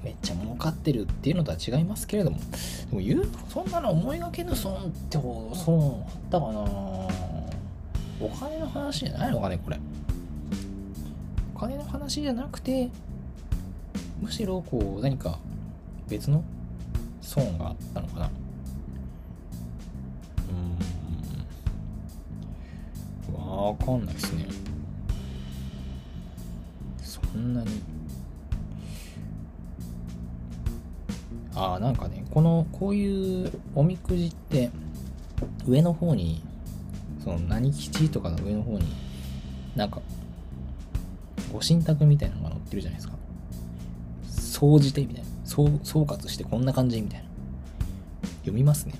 [0.02, 2.38] めっちゃ儲かってるっていうのとは違いますけれども。
[2.38, 6.60] でも言うそんなの思いがけぬ損ってほど損あったかな。
[8.20, 9.80] お金の話じゃないのかねこれ。
[12.10, 12.90] 話じゃなくて
[14.20, 15.38] むしろこう何か
[16.08, 16.42] 別の
[17.20, 18.30] 損があったのかな。
[23.28, 23.66] うん。
[23.68, 24.46] わかんないですね。
[27.00, 27.68] そんなに。
[31.54, 34.70] あなんかねこのこういうおみくじって
[35.64, 36.42] 上の方に
[37.22, 38.92] その何吉とかの上の方に
[39.76, 40.02] なんか
[41.52, 43.14] ご神託みたいなのが載ってるじゃないですか
[44.28, 47.26] 総じてみたいな総総括してこんな感じみたいな
[48.40, 48.94] 読みますね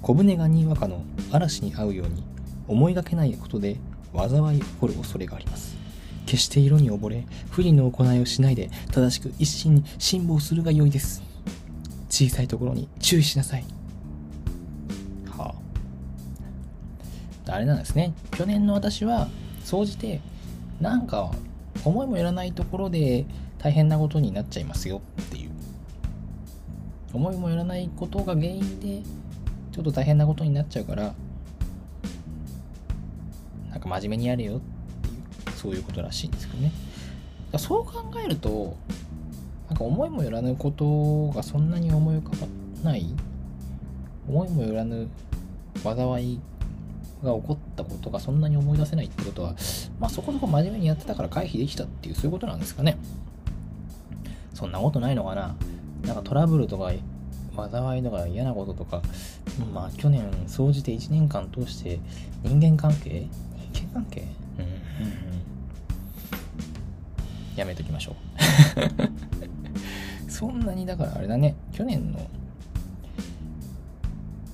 [0.00, 2.24] 小舟がにわかの嵐に合うように
[2.68, 3.76] 思いがけないことで
[4.14, 5.82] 災い起こる恐れがあります
[6.26, 11.22] 決して色に溺れ、不利の行いをしないで、正しく一心に辛抱するが良いです。
[12.08, 13.64] 小さいところに注意しなさい。
[15.36, 15.54] は
[17.46, 17.52] あ。
[17.52, 18.14] あれなんですね。
[18.30, 19.28] 去年の私は、
[19.64, 20.20] 総じて、
[20.80, 21.30] なんか、
[21.84, 23.24] 思いもよらないところで
[23.58, 25.50] 大変なことになっちゃいますよっていう。
[27.12, 29.02] 思いもよらないことが原因で、
[29.72, 31.14] ちょっと大変なことになっちゃうから、
[33.70, 35.12] なんか真面目にやれよってい
[35.54, 36.72] うそういうことらしいんですけどね
[37.56, 38.76] そう考えると
[39.68, 42.46] なんか思いもよらぬことがそんなに思い浮か
[42.82, 43.06] ばない
[44.28, 45.08] 思いもよらぬ
[45.82, 46.40] 災い
[47.22, 49.54] が起こったことがそんなに思い出せないってことは、
[50.02, 52.98] まあ、そこそこ真面目にやってたから回避できたっていうそういうことなんですかね。
[54.52, 55.54] そんなことないのかな。
[56.04, 56.90] なんかトラブルとか
[57.70, 59.00] 災いとか嫌なこととか
[59.72, 62.00] まあ去年総じて1年間通して
[62.42, 63.28] 人間関係？
[63.72, 64.22] 人間関係？
[64.58, 64.80] うんうんうん。
[67.54, 68.16] やめときましょ
[70.26, 70.26] う。
[70.28, 71.54] そんなにだからあれだね。
[71.70, 72.28] 去年の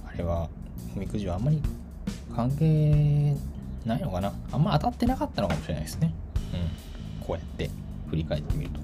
[0.07, 0.51] あれは
[0.95, 1.63] おみくじはあんまり
[2.37, 3.35] 関係
[3.85, 4.33] ないのかな？
[4.53, 6.13] あんま当たってなかったのかもしれないですね。
[6.53, 7.27] うん。
[7.27, 7.71] こうやって
[8.11, 8.81] 振り返ってみると。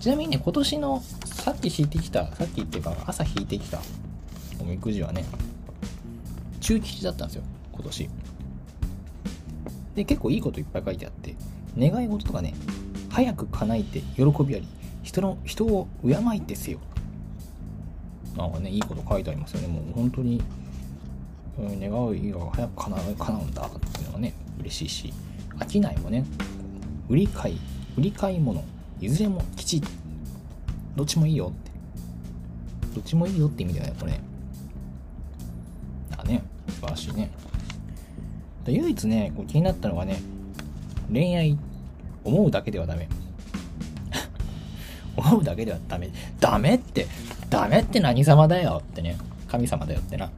[0.00, 3.80] ちなみにね今年のさっき引いてきたさっきっていうか朝引いてきた
[4.60, 5.24] おみくじはね
[6.60, 7.42] 中吉だったんですよ
[7.72, 8.10] 今年。
[9.94, 11.36] で結構いいこといっぱい書いてあって
[11.78, 12.54] 願い事とかね
[13.10, 14.66] 早く叶えて喜びあり
[15.02, 16.78] 人の人を敬いてせよ。
[18.36, 19.68] なんかねいいこと書いてありますよね。
[19.68, 20.40] もう本当に、
[21.58, 25.12] 願う意が早く叶う叶うんだっていうのはね嬉しいし
[25.70, 26.24] 商いもね
[27.08, 27.60] 売り買い
[27.96, 28.64] 売り買い物
[29.00, 29.82] いずれもきち
[30.96, 31.72] どっちもいいよって。
[32.94, 34.20] どっちもいいよって意味だよねこれ。
[36.18, 36.42] あね。
[36.68, 37.30] 素晴らしいね。
[38.66, 40.20] 唯一ねこう気になったのがね
[41.10, 41.58] 恋愛。
[42.24, 43.08] 思うだけではダメ。
[45.16, 46.10] 思うだけではダメ。
[46.38, 47.06] ダメって
[47.48, 49.16] ダメって何様だよってね。
[49.52, 50.30] 神様だよってな。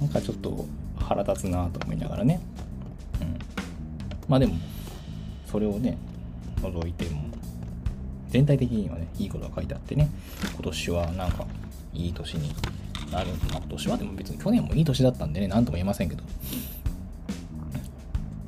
[0.00, 0.64] なんかちょっと
[0.96, 2.40] 腹立つなと思いながらね。
[3.20, 3.38] うん。
[4.26, 4.54] まあでも
[5.44, 5.98] それをね
[6.62, 7.24] 除いても
[8.30, 10.08] 全体的にはねいいことが書いてあってね。
[10.54, 11.44] 今年はなんか
[11.92, 12.54] いい年に
[13.12, 16.22] なる、まあ、今年はでも別に去年もいい年だったんでね何とも言えませんけど。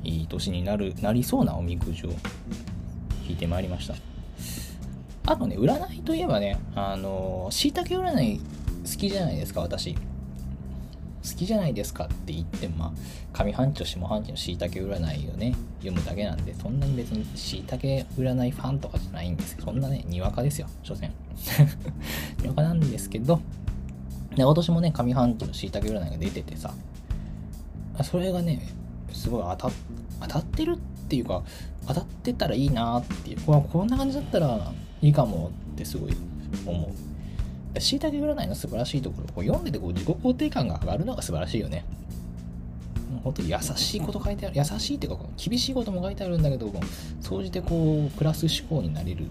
[0.03, 2.09] いい年になるなりそうなおみくじを
[3.27, 3.95] 引いてまいりました
[5.27, 8.39] あとね占いといえばねあのしいたけ占い
[8.83, 12.91] 好きじゃないですか私好きじゃないですかって言って、まあ、
[13.33, 21.11] 上半期と下半期のしいたけ占いをね、読むだけなんで、そんなに別にしいたけ占いファンとかじゃないんですけど、そんなね、にわかですよ、所詮。
[22.41, 23.41] にわかなんですけど、
[24.35, 26.73] で、今年もね、上半期のしいたけ占いが出ててさ、
[28.03, 28.61] それがね、
[29.11, 29.75] すごい当た
[30.21, 31.43] 当たってるっていうか、
[31.87, 36.13] 当たってたらいいなっていう、こんな感じだったらいいかもってすごい
[36.65, 36.91] 思
[37.75, 37.79] う。
[37.79, 41.85] しいたけ占いの素晴らしいところ、こう読んでてこう自己肯定感が上がるのが素晴らしいよね。
[43.23, 46.79] 本当に優しいこと書いてある、優しいっていうか、厳しいことも書いてあるんだけども、
[47.21, 49.25] 総じてこう、プラス思考になれる、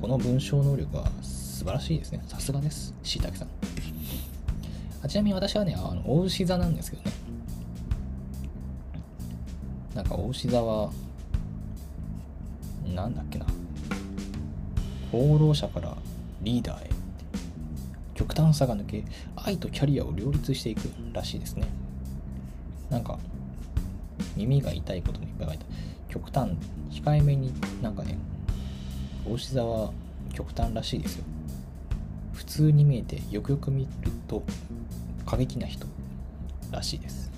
[0.00, 2.22] この文章能力は素晴らしいですね。
[2.26, 3.48] さすがです、しいたけさん。
[5.02, 7.12] あちなみに私はね、あの、大牛座なんですけどね。
[9.94, 10.90] なんか、大牛座は、
[12.94, 13.46] なんだっけな。
[15.12, 15.96] 放浪者から
[16.40, 16.90] リーダーへ
[18.14, 19.04] 極端さが抜け
[19.36, 20.80] 愛とキャリアを両立していく
[21.12, 21.66] らしいですね。
[22.90, 23.18] なんか
[24.36, 25.64] 耳が痛いこともいっぱい書いた
[26.08, 26.50] 極端
[26.90, 28.18] 控えめになんかね
[29.28, 29.92] 大志座は
[30.34, 31.24] 極端らしいですよ。
[32.32, 34.42] 普通に見えてよくよく見ると
[35.26, 35.86] 過激な人
[36.70, 37.32] らしいです。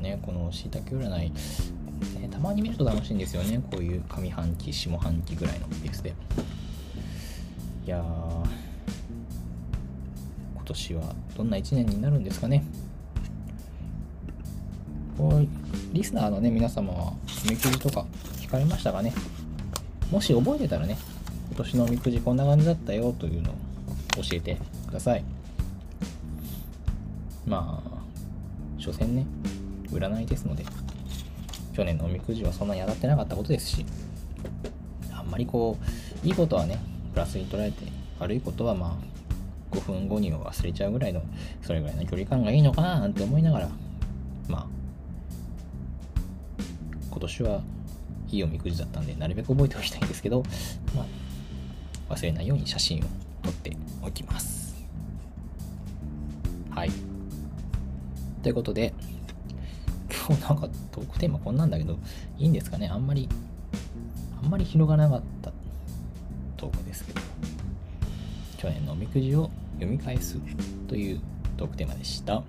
[0.00, 1.32] ねこのしいたけ占い、
[2.20, 6.14] ね、たまに見ると楽しいんですよねこういう上半期下半期ぐらいのペースで
[7.86, 8.00] いやー
[10.54, 12.62] 今年はどんな1年になるんですかね。
[15.18, 15.46] こう
[15.92, 19.12] リスナーのね、皆様は、おみくじとか聞かれましたかね
[20.10, 20.96] もし覚えてたらね、
[21.48, 23.54] 今年のおみくじこんな感じだったよというのを
[24.16, 25.24] 教えてください。
[27.46, 28.00] まあ、
[28.78, 29.26] 所詮ね、
[29.90, 30.64] 占いですので、
[31.72, 33.86] 去年のおみくじはそんなに当たってなかったことですし、
[35.12, 35.76] あんまりこ
[36.24, 36.78] う、いいことはね、
[37.12, 37.84] プラスに捉えて、
[38.18, 39.10] 悪いことはまあ、
[39.70, 41.22] 5分後に忘れちゃうぐらいの
[41.62, 43.68] それぐらいの距離感がいいのかななんて思いながら
[44.48, 44.66] まあ
[47.10, 47.60] 今年は
[48.30, 50.42] いいおみくじだったんでなるべく覚えておきたいんですけど、
[50.94, 51.06] ま
[52.08, 53.02] あ、忘れないように写真を
[53.42, 54.76] 撮っておきます。
[56.70, 56.90] はい。
[58.42, 58.94] ということで
[60.30, 61.98] 今日なんかトークテーマこんなんだけど
[62.38, 63.28] いいんですかねあんまり
[64.40, 65.52] あんまり広がらなかった
[66.56, 67.20] トークですけど
[68.58, 70.38] 去年のおみくじを読み返す
[70.86, 71.20] という
[71.56, 72.42] トークテーマでした。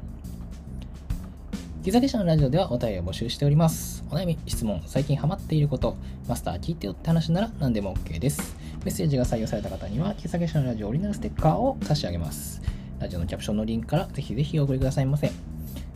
[1.82, 4.04] ギザゲシャのラジオではお便りを募集しております。
[4.12, 5.96] お悩み、質問、最近ハマっていること、
[6.28, 8.56] マスター聞いてよって話なら何でも OK です。
[8.84, 12.62] メッセージが採用された方には、ギザゲシャのラジオオリジナルステッカーを差し上げます。
[13.00, 15.32] ラジオのキャプションのリンクからぜひぜひお送りくださいませ。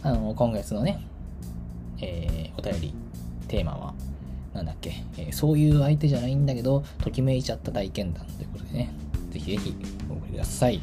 [0.01, 1.05] あの今月のね、
[2.57, 2.93] お便り
[3.47, 3.93] テーマは
[4.53, 8.91] なんだっけ、えー、そういう相手じゃないんだけどときめいちゃった体験談ということでね
[9.31, 9.75] ぜひぜひ
[10.09, 10.81] お送りください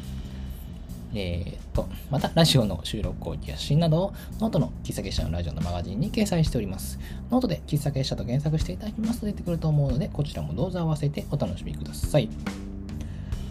[1.15, 6.99] えー、と、また、ラジオの収録後記や写真などを、ノートの喫茶結社のラジオのマガジンに掲載しております。
[7.29, 12.29] ノートで喫茶結社と検索していただきますと出てくると思うので、こちらもどうぞ合わせてお楽しみください。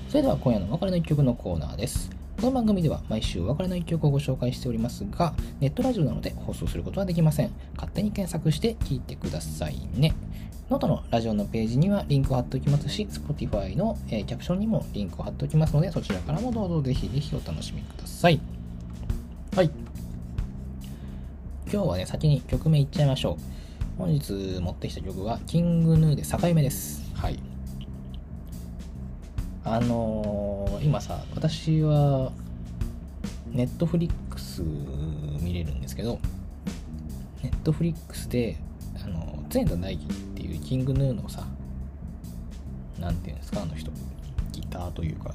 [0.09, 2.22] それでは今夜のお別れの一曲のコーナーです。
[2.43, 7.53] この番組では毎週お別れの一曲をご紹介しておりますが、ネットラジオなので放送することはできません。
[7.76, 10.12] 勝手に検索して聴いてくださいね。
[10.68, 18.40] ノートのラジオのページにはリンクを貼っておきますし、Spotify の、えー、キャプションにもリンクを貼っておきますので、そちらからもどうぞぜひぜひお楽しみください。
[19.55, 19.70] はい。
[21.72, 23.99] 今日はね、先に曲名いっちゃいましょう。
[23.99, 27.09] 本日持ってきた曲は、 King Gnu で境目です。
[27.14, 27.38] はい。
[29.62, 30.51] あのー、
[30.83, 32.33] 今さ、私は、
[33.53, 34.62] Netflix
[35.41, 36.18] 見れるんですけど、
[37.43, 38.57] ネットフリックスで、
[39.05, 41.47] あの、常田大輝っていうキングヌーのさ、
[42.99, 43.91] なんていうんですか、あの人、
[44.53, 45.35] ギターというか、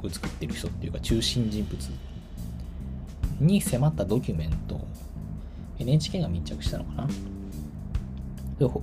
[0.00, 1.90] 曲作ってる人っていうか、中心人物
[3.40, 4.80] に迫ったドキュメント
[5.78, 7.08] NHK が密着したのかな？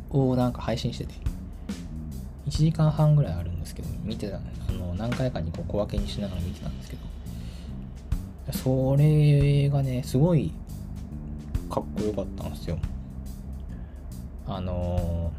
[0.09, 1.13] をなんか配信してて、
[2.47, 4.45] 1時間半ぐらいあるんですけど、見てた、あの、
[4.97, 7.01] 何回かにこう小分けにしながら見てたんですけど、
[8.53, 10.53] それがね、すごい
[11.69, 12.79] かっこよかったんですよ。
[14.47, 15.31] あの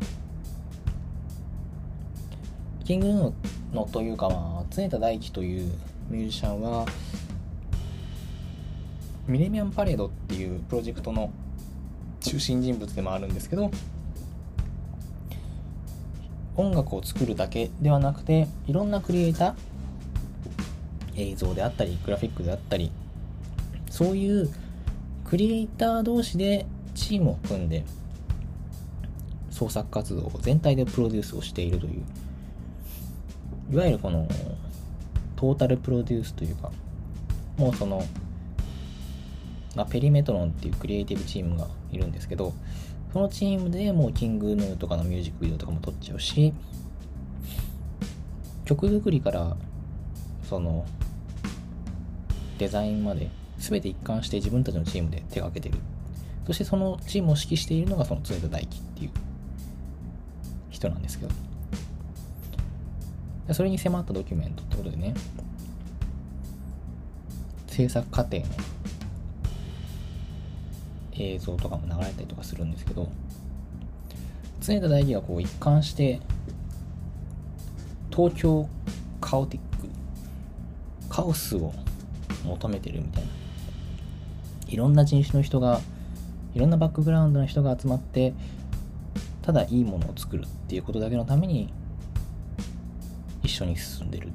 [2.80, 5.72] ー、キングヌーのというか、まあ、常田大輝という
[6.11, 6.86] ミュージシャンは、
[9.26, 11.30] ミレミアンパレードっていうプロジェクトの
[12.20, 13.70] 中心人物でもあるんですけど、
[16.59, 22.90] 音楽を作るだけではなくて、いろんなクリエイター、映像であったり、グラフィックであったり、
[23.88, 24.50] そういう
[25.24, 27.84] クリエイター同士でチームを組んで
[29.50, 32.02] 創作活動を全体でプロデュースをしているという
[33.72, 34.26] いわゆるこの
[35.36, 36.70] トータルプロデュースというか
[37.56, 38.02] もうその、
[39.76, 42.54] ま、ペリメトロンっていうクリエイティブチームがいるんですけど
[43.12, 46.52] そのチームでもうキングヌーとかのミュージックビデオとかも撮っちゃうし
[48.64, 49.56] 曲作りから
[50.42, 50.84] その
[52.59, 55.78] デザインまで全て一貫して自分たちのチームで手がけてる。
[56.46, 59.11] そしてそのチームを指揮しているのがその常田大輝っていう
[60.70, 61.48] 人なんですけど。
[63.52, 65.14] それに迫ったドキュメントってことでね
[67.66, 68.44] 制作過程の
[71.19, 73.09] 映像とかも流れたりとかするんですけど
[74.61, 76.21] 常田大輝がこう一貫して
[78.11, 78.69] 東京
[79.21, 79.89] カオティック
[81.09, 81.73] カオスを
[82.45, 83.29] 求めてるみたいな
[84.69, 85.81] いろんな人種の人が
[86.55, 88.35] いろんなバックグラウンドの人が集まって
[89.43, 91.73] ただいいものを作るっていうことだけのために
[93.43, 94.29] 一緒に進んでる。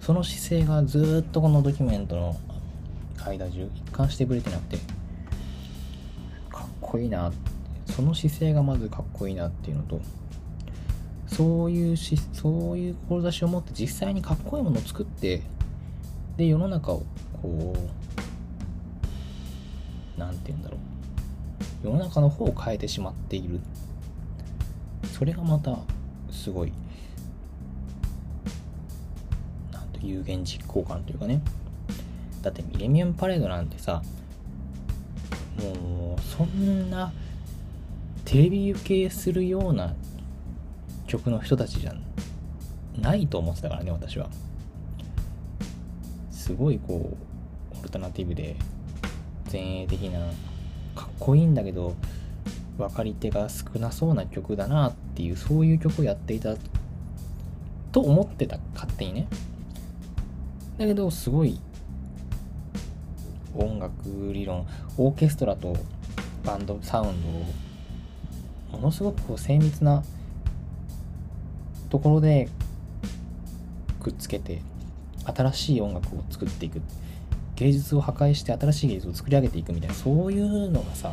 [0.00, 2.36] その姿勢がずっとこのドキュメントの
[3.24, 4.78] 間中一貫してくれてなくて
[6.90, 7.32] こいいな
[7.86, 10.00] その姿勢がまずかっこいいなっていうのと
[11.26, 15.42] そういうしそういう志を持って実際にかっこいいものを作って
[16.36, 17.02] で世の中を
[17.40, 17.78] こう
[20.18, 20.80] 何て言うんだろう。
[21.82, 23.60] 世の中の方を変えてしまっている。
[25.14, 25.78] それがまた
[26.30, 26.72] すごい
[29.72, 31.40] なんと有言実行感というかね。
[32.42, 34.02] だってミレニアムパレードなんてさ
[35.60, 37.12] もうそんな
[38.24, 39.94] テレビ受けするような
[41.06, 41.94] 曲の人たちじゃ
[43.00, 44.28] ないと思ってたからね私は。
[46.30, 47.16] すごいこ
[47.74, 48.56] うオルタナティブで
[49.52, 50.18] 前衛的な
[50.94, 51.94] かっこいいんだけど
[52.76, 56.56] 分かり手が少なそうな曲だなっていうそういう曲をやっていた
[57.92, 59.28] と思ってた勝手にね。
[60.78, 61.60] だけどすごい
[63.60, 63.92] 音楽
[64.32, 65.76] 理論オーケストラと
[66.44, 70.02] バンドサウンドをものすごくこう精密な
[71.88, 72.48] ところで
[74.00, 74.62] くっつけて
[75.24, 76.80] 新しい音楽を作っていく。
[77.56, 81.12] 芸術を破壊して新しい芸術を作り上げていくみたいなそういうのがさ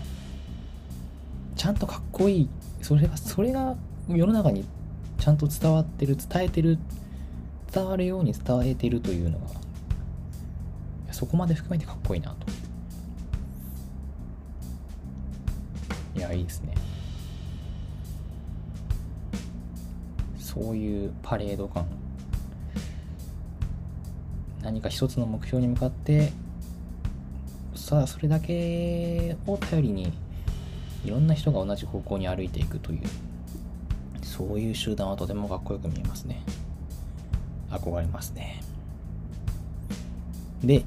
[1.58, 2.50] ちゃんとかっこいい。
[2.82, 3.76] それがそれが
[4.08, 4.64] 世の中に
[5.20, 6.80] ちゃんと伝わってる伝えてる
[7.74, 9.46] 伝わるように伝えてるというのが
[11.18, 12.46] そこまで含めてかっこいいなと。
[16.16, 16.76] いやいいですね。
[20.38, 21.88] そういうパレード感。
[24.62, 26.32] 何か一つの目標に向かって
[27.74, 30.14] さあそれだけを頼りに
[31.04, 33.02] いろんな人が同じ方向に歩いていくという
[34.22, 36.44] そういう集団はとてもかっこよく見えますね。
[37.72, 38.62] 憧れますね。
[40.64, 40.86] で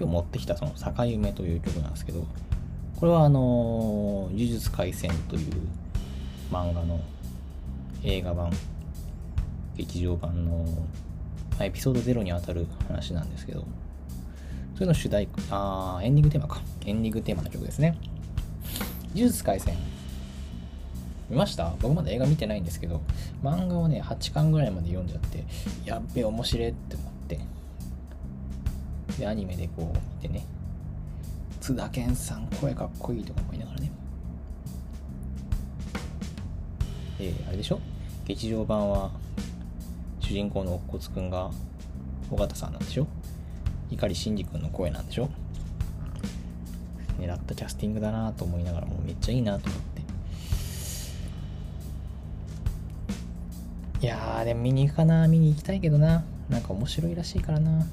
[0.00, 2.26] 今日持ってきたその「坂夢」という曲なんですけど
[2.96, 5.52] これはあの「呪術廻戦」という
[6.50, 6.98] 漫画の
[8.02, 8.50] 映画版
[9.76, 10.64] 劇場版の
[11.60, 13.66] エピソード0にあたる話なんですけど
[14.74, 16.62] それの主題歌あエンディングテーマか。
[16.86, 17.98] エンディングテーマの曲ですね。
[19.14, 19.74] 呪術廻戦。
[21.28, 21.74] 見ました？
[21.82, 23.02] 僕まだ映画見てないんですけど
[23.44, 25.44] 漫画をね8巻ぐらいまで読んじゃって
[25.84, 27.09] やっべ面白いって思って
[29.20, 30.44] でアニメでこう見てね。
[31.60, 33.92] 津田健さん声かっこいいとか思いながらね。
[37.18, 37.80] えー、あれでしょ？
[38.24, 39.10] 劇場版は
[40.20, 41.50] 主人公の乙骨くんが
[42.30, 43.06] 尾形さんなんでしょ？
[43.90, 45.28] 碇シンジ君の声なんでしょ？
[47.20, 50.00] 狙ったキャスティングだなと思いながらもうめっちゃいいなと思って。
[54.00, 55.28] いやーでも見に行くかな。
[55.28, 56.24] 見に行きたいけどな。
[56.48, 57.70] なんか面白いらしいからな。
[57.70, 57.84] うん。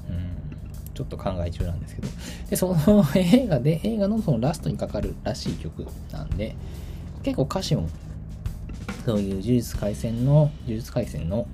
[0.98, 2.08] ちょっと考え中なんですけど。
[2.50, 6.56] でその映画で映画のそのラストにかかるらしい曲なんで
[7.22, 7.88] 結構歌詞も
[9.04, 11.46] そういう呪術廻戦の呪術廻戦の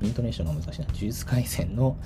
[0.00, 0.86] イントネーションが難しいな。
[0.86, 1.96] 呪術廻戦の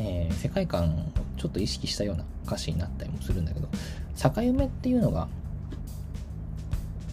[0.00, 1.04] えー、世界観を
[1.36, 3.68] ちょっと意識したような歌詞になったりもするんだけど
[4.16, 5.28] 逆夢っていうのが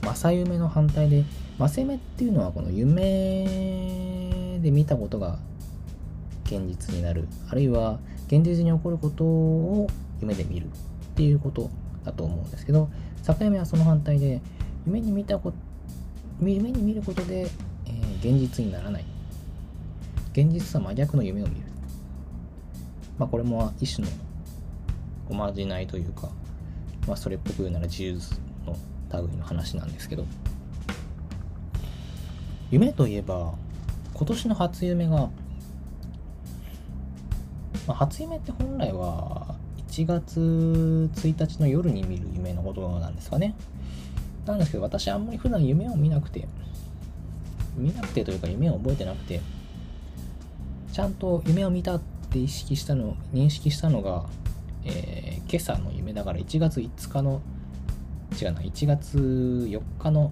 [0.02, 1.24] 正夢の反対で
[1.60, 5.38] 正夢っていうのはこの夢で見たことが
[6.46, 7.28] 現実になる。
[7.50, 8.00] あるいは
[8.32, 9.88] 現実に起こることを
[10.21, 10.69] 夢で見るっ
[11.15, 11.69] ていうこと
[12.05, 12.89] だと思うんですけど
[13.23, 14.41] 逆夢はその反対で
[14.86, 15.57] 夢に見たこと
[16.49, 17.47] 夢に見ることで、
[17.86, 19.05] えー、現実にならない。
[20.32, 21.61] 現実とは真逆の夢を見る。
[23.19, 24.11] まあ、これも一種の
[25.29, 26.29] おまじないというか、
[27.07, 28.17] まあ、それっぽく言うなら自由
[28.65, 28.75] の
[29.21, 30.25] 類の話なんですけど。
[32.71, 33.53] 夢といえば
[34.13, 35.29] 今年の初夢が、
[37.88, 39.55] まあ、初夢って本来は
[39.89, 40.39] 1月
[41.13, 43.55] 1日の夜に見る夢のことなんですかね。
[44.45, 46.47] なんですけど私あんまり普段夢を見なくて
[47.75, 49.39] 見なくてというか夢を覚えてなくて
[50.91, 52.01] ちゃんと夢を見たっ
[52.32, 54.25] て意識したの認識したのが、
[54.84, 57.41] えー、今朝の夢だから1月5日の
[58.41, 59.17] 違うな1月
[59.69, 60.32] 4日の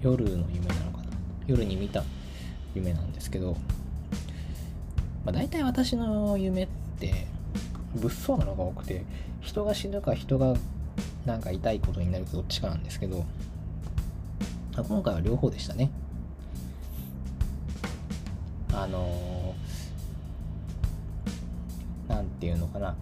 [0.00, 1.04] 夜の夢なのかな。
[1.46, 2.04] 夜に見た
[2.74, 3.56] 夢なんですけど、
[5.26, 6.68] まあ、大体私の夢っ
[6.98, 7.26] て
[7.94, 9.04] 物騒なのが多くて
[9.42, 10.54] 人が死ぬか人が
[11.26, 13.26] なんか痛いことになるかどっちかなんですけど
[14.76, 15.90] 今回は両方でしたね。
[18.72, 19.36] あのー
[22.36, 22.94] ていうのかな。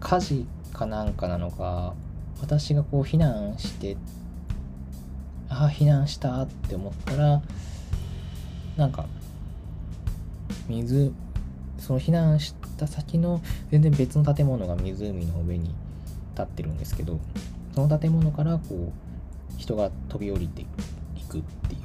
[0.00, 1.94] 火事かなんかなのか
[2.40, 3.96] 私がこう避難して
[5.48, 7.42] ああ避難したって思ったら
[8.76, 9.06] なんか
[10.68, 11.12] 水
[11.78, 13.40] その避難した先の
[13.70, 15.74] 全然別の建物が湖の上に
[16.34, 17.18] 立ってるんですけど
[17.74, 20.64] その建物からこう人が飛び降りてい
[21.28, 21.80] くっていう。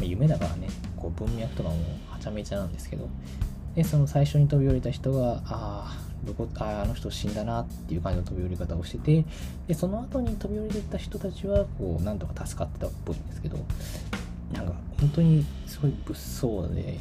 [0.00, 1.76] 夢だからねこう文脈とかも
[2.08, 3.08] はちゃめちゃなんですけど。
[3.74, 9.24] でその最初に飛び降りた人があどこああの人死んだなっていう感じの飛び降り方をしてて
[9.68, 13.58] でその後に飛び降りてた人たちはこうなんとか助かってたっぽいんですけど。
[14.52, 16.98] なんか本当にすごい物騒で。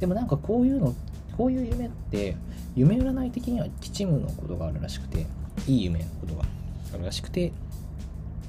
[0.00, 0.94] でもなんかこういうの
[1.36, 2.36] こういう夢って
[2.76, 5.26] 夢占い的には吉夢のことがあるらしくて
[5.66, 6.44] いい夢のことが
[6.92, 7.52] あるらしくて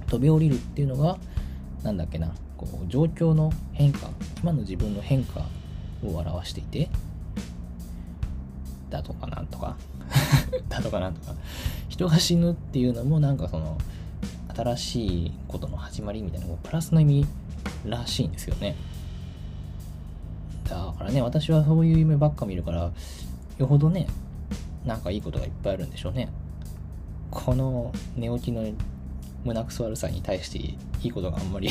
[0.07, 1.17] 飛び降りるっていうのが
[1.83, 4.09] なんだっけなこう状況の変化
[4.41, 5.45] 今の自分の変化
[6.03, 6.89] を表していて
[8.89, 9.75] だとかなんとか。
[10.69, 11.33] だとかなんとか。
[11.89, 13.77] 人が死ぬっていうのもなんかその
[14.55, 17.25] 新しいことの始まりみたいなプラスの意味
[17.85, 18.75] らしいんですよね。
[20.63, 22.91] だからね私はそういう夢ばっか見るから
[23.59, 24.07] よほどね
[24.83, 26.29] なんかいいことがいっぱいあるんでしょうね。
[27.31, 28.63] この寝起きの
[29.43, 31.69] 胸くそ悪さに対していいことがあんまり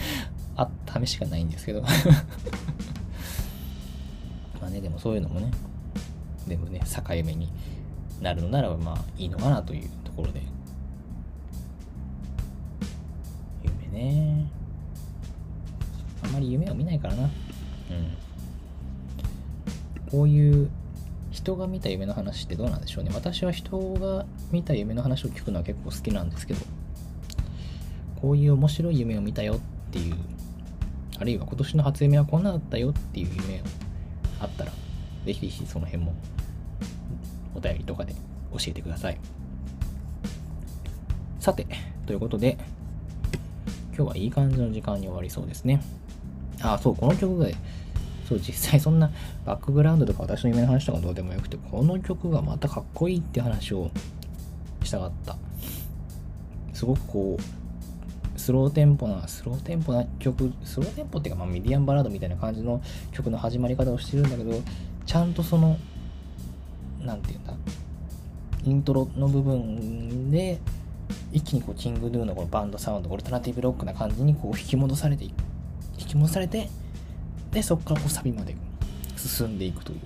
[0.54, 1.82] あった試しがないんですけど。
[4.60, 5.50] まあねでもそういうのもね
[6.46, 7.48] でもね境目に
[8.20, 10.57] なるのならばまあいいのかなというところで。
[13.98, 14.50] ね。
[16.24, 17.24] あんまり夢を見ないからな。
[17.24, 17.30] うん。
[20.10, 20.70] こういう
[21.30, 23.10] 人が見た夢の話ってどうなんでしょうね。
[23.14, 26.60] 私は人が見た夢の話を聞くのは結構好きなんですけど。
[28.20, 29.58] こういう面白い夢を見たよっ
[29.92, 30.16] ていう
[31.20, 33.64] あるいは今年の初夢はこんなだったよっていう夢を
[34.40, 34.72] あったら、
[35.24, 36.14] ぜひぜひその辺も
[37.56, 38.14] お便りとかで
[38.52, 39.18] 教えてください。
[41.40, 41.66] さて、
[42.06, 42.56] ということで、
[43.98, 45.82] 今日はいい感じの時間に終わりそうですね。
[46.62, 47.48] あ、そう、この曲が、
[48.28, 49.10] そう、実際そんな
[49.44, 53.90] バックグラウンドとか私の夢の話とかどうでもよくて、この曲がまたかっこいいって話を
[54.84, 55.36] したかった。
[56.74, 62.80] すごくこう、スローテンポな、スローテンポな曲、スローテンポっていうか、まあ、ミディアンバラードみたいな感じの
[63.10, 64.52] 曲の始まり方をしてるんだけど、
[65.06, 65.76] ちゃんとその、
[67.00, 67.52] なんていうんだ、
[68.64, 70.60] イントロの部分で、
[71.32, 76.68] 一気にこう King Gnu のこのバンドサウンドオルタナティブロックな感じにこう引き戻されて引き戻されて
[77.52, 78.56] でそこからこうサビまで
[79.16, 79.98] 進んでいくという。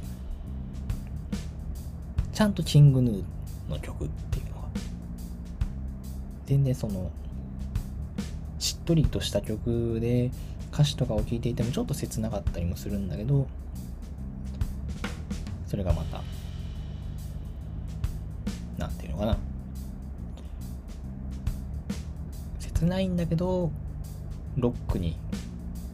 [2.32, 3.22] ちゃんとキングヌー
[3.70, 4.68] の曲っていうのが。
[6.46, 7.10] 全然その
[8.58, 10.30] しっとりとした曲で
[10.72, 13.46] 歌詞とかを聴いていてもちょっと切なかったりもするんだけど
[15.66, 16.22] それがまた
[22.82, 23.70] 切ないんだけど
[24.56, 25.16] ロックに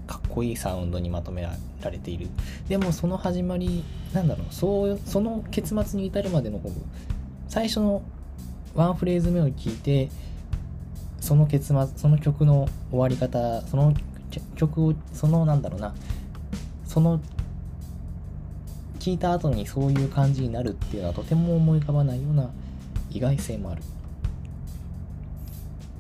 [0.07, 2.29] かっこいいサウンドにまとめられている。
[2.69, 6.61] でもその始まりなんだろうそうその結末に至るまでの
[7.49, 8.03] 最初の
[8.75, 10.09] ワンフレーズ目を聞いて
[11.21, 13.95] その結末その曲の終わり方その
[14.57, 15.95] 曲をそのなんだろうな
[16.87, 17.21] その
[18.99, 22.51] 聞いた後にそういう感じになるっていうのはとても思い浮かばないような
[23.11, 23.83] 意外性もある。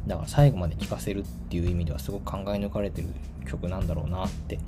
[0.08, 3.08] だから最後まで聴かせるっていう意味ではすごく考え抜かれてる
[3.46, 4.58] 曲なんだろうなって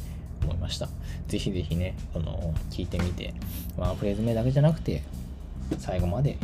[0.42, 0.88] 思いました。
[1.28, 3.34] ぜひぜひね、あの、聴いてみて、
[3.76, 5.02] ワンフレーズ目だけじゃなくて、
[5.78, 6.36] 最後まで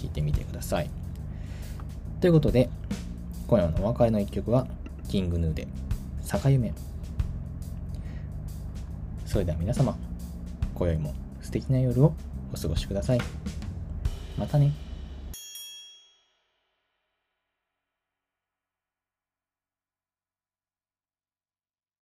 [0.00, 0.90] 聴いてみてください。
[2.20, 2.70] ということで、
[3.48, 4.66] 今夜のお別れの一曲は、
[5.08, 5.66] キングヌーで、
[6.22, 6.72] 坂夢。
[9.24, 9.96] それでは皆様、
[10.74, 12.14] 今宵も素敵な夜を
[12.54, 13.20] お過ごしください。
[14.38, 14.85] またね。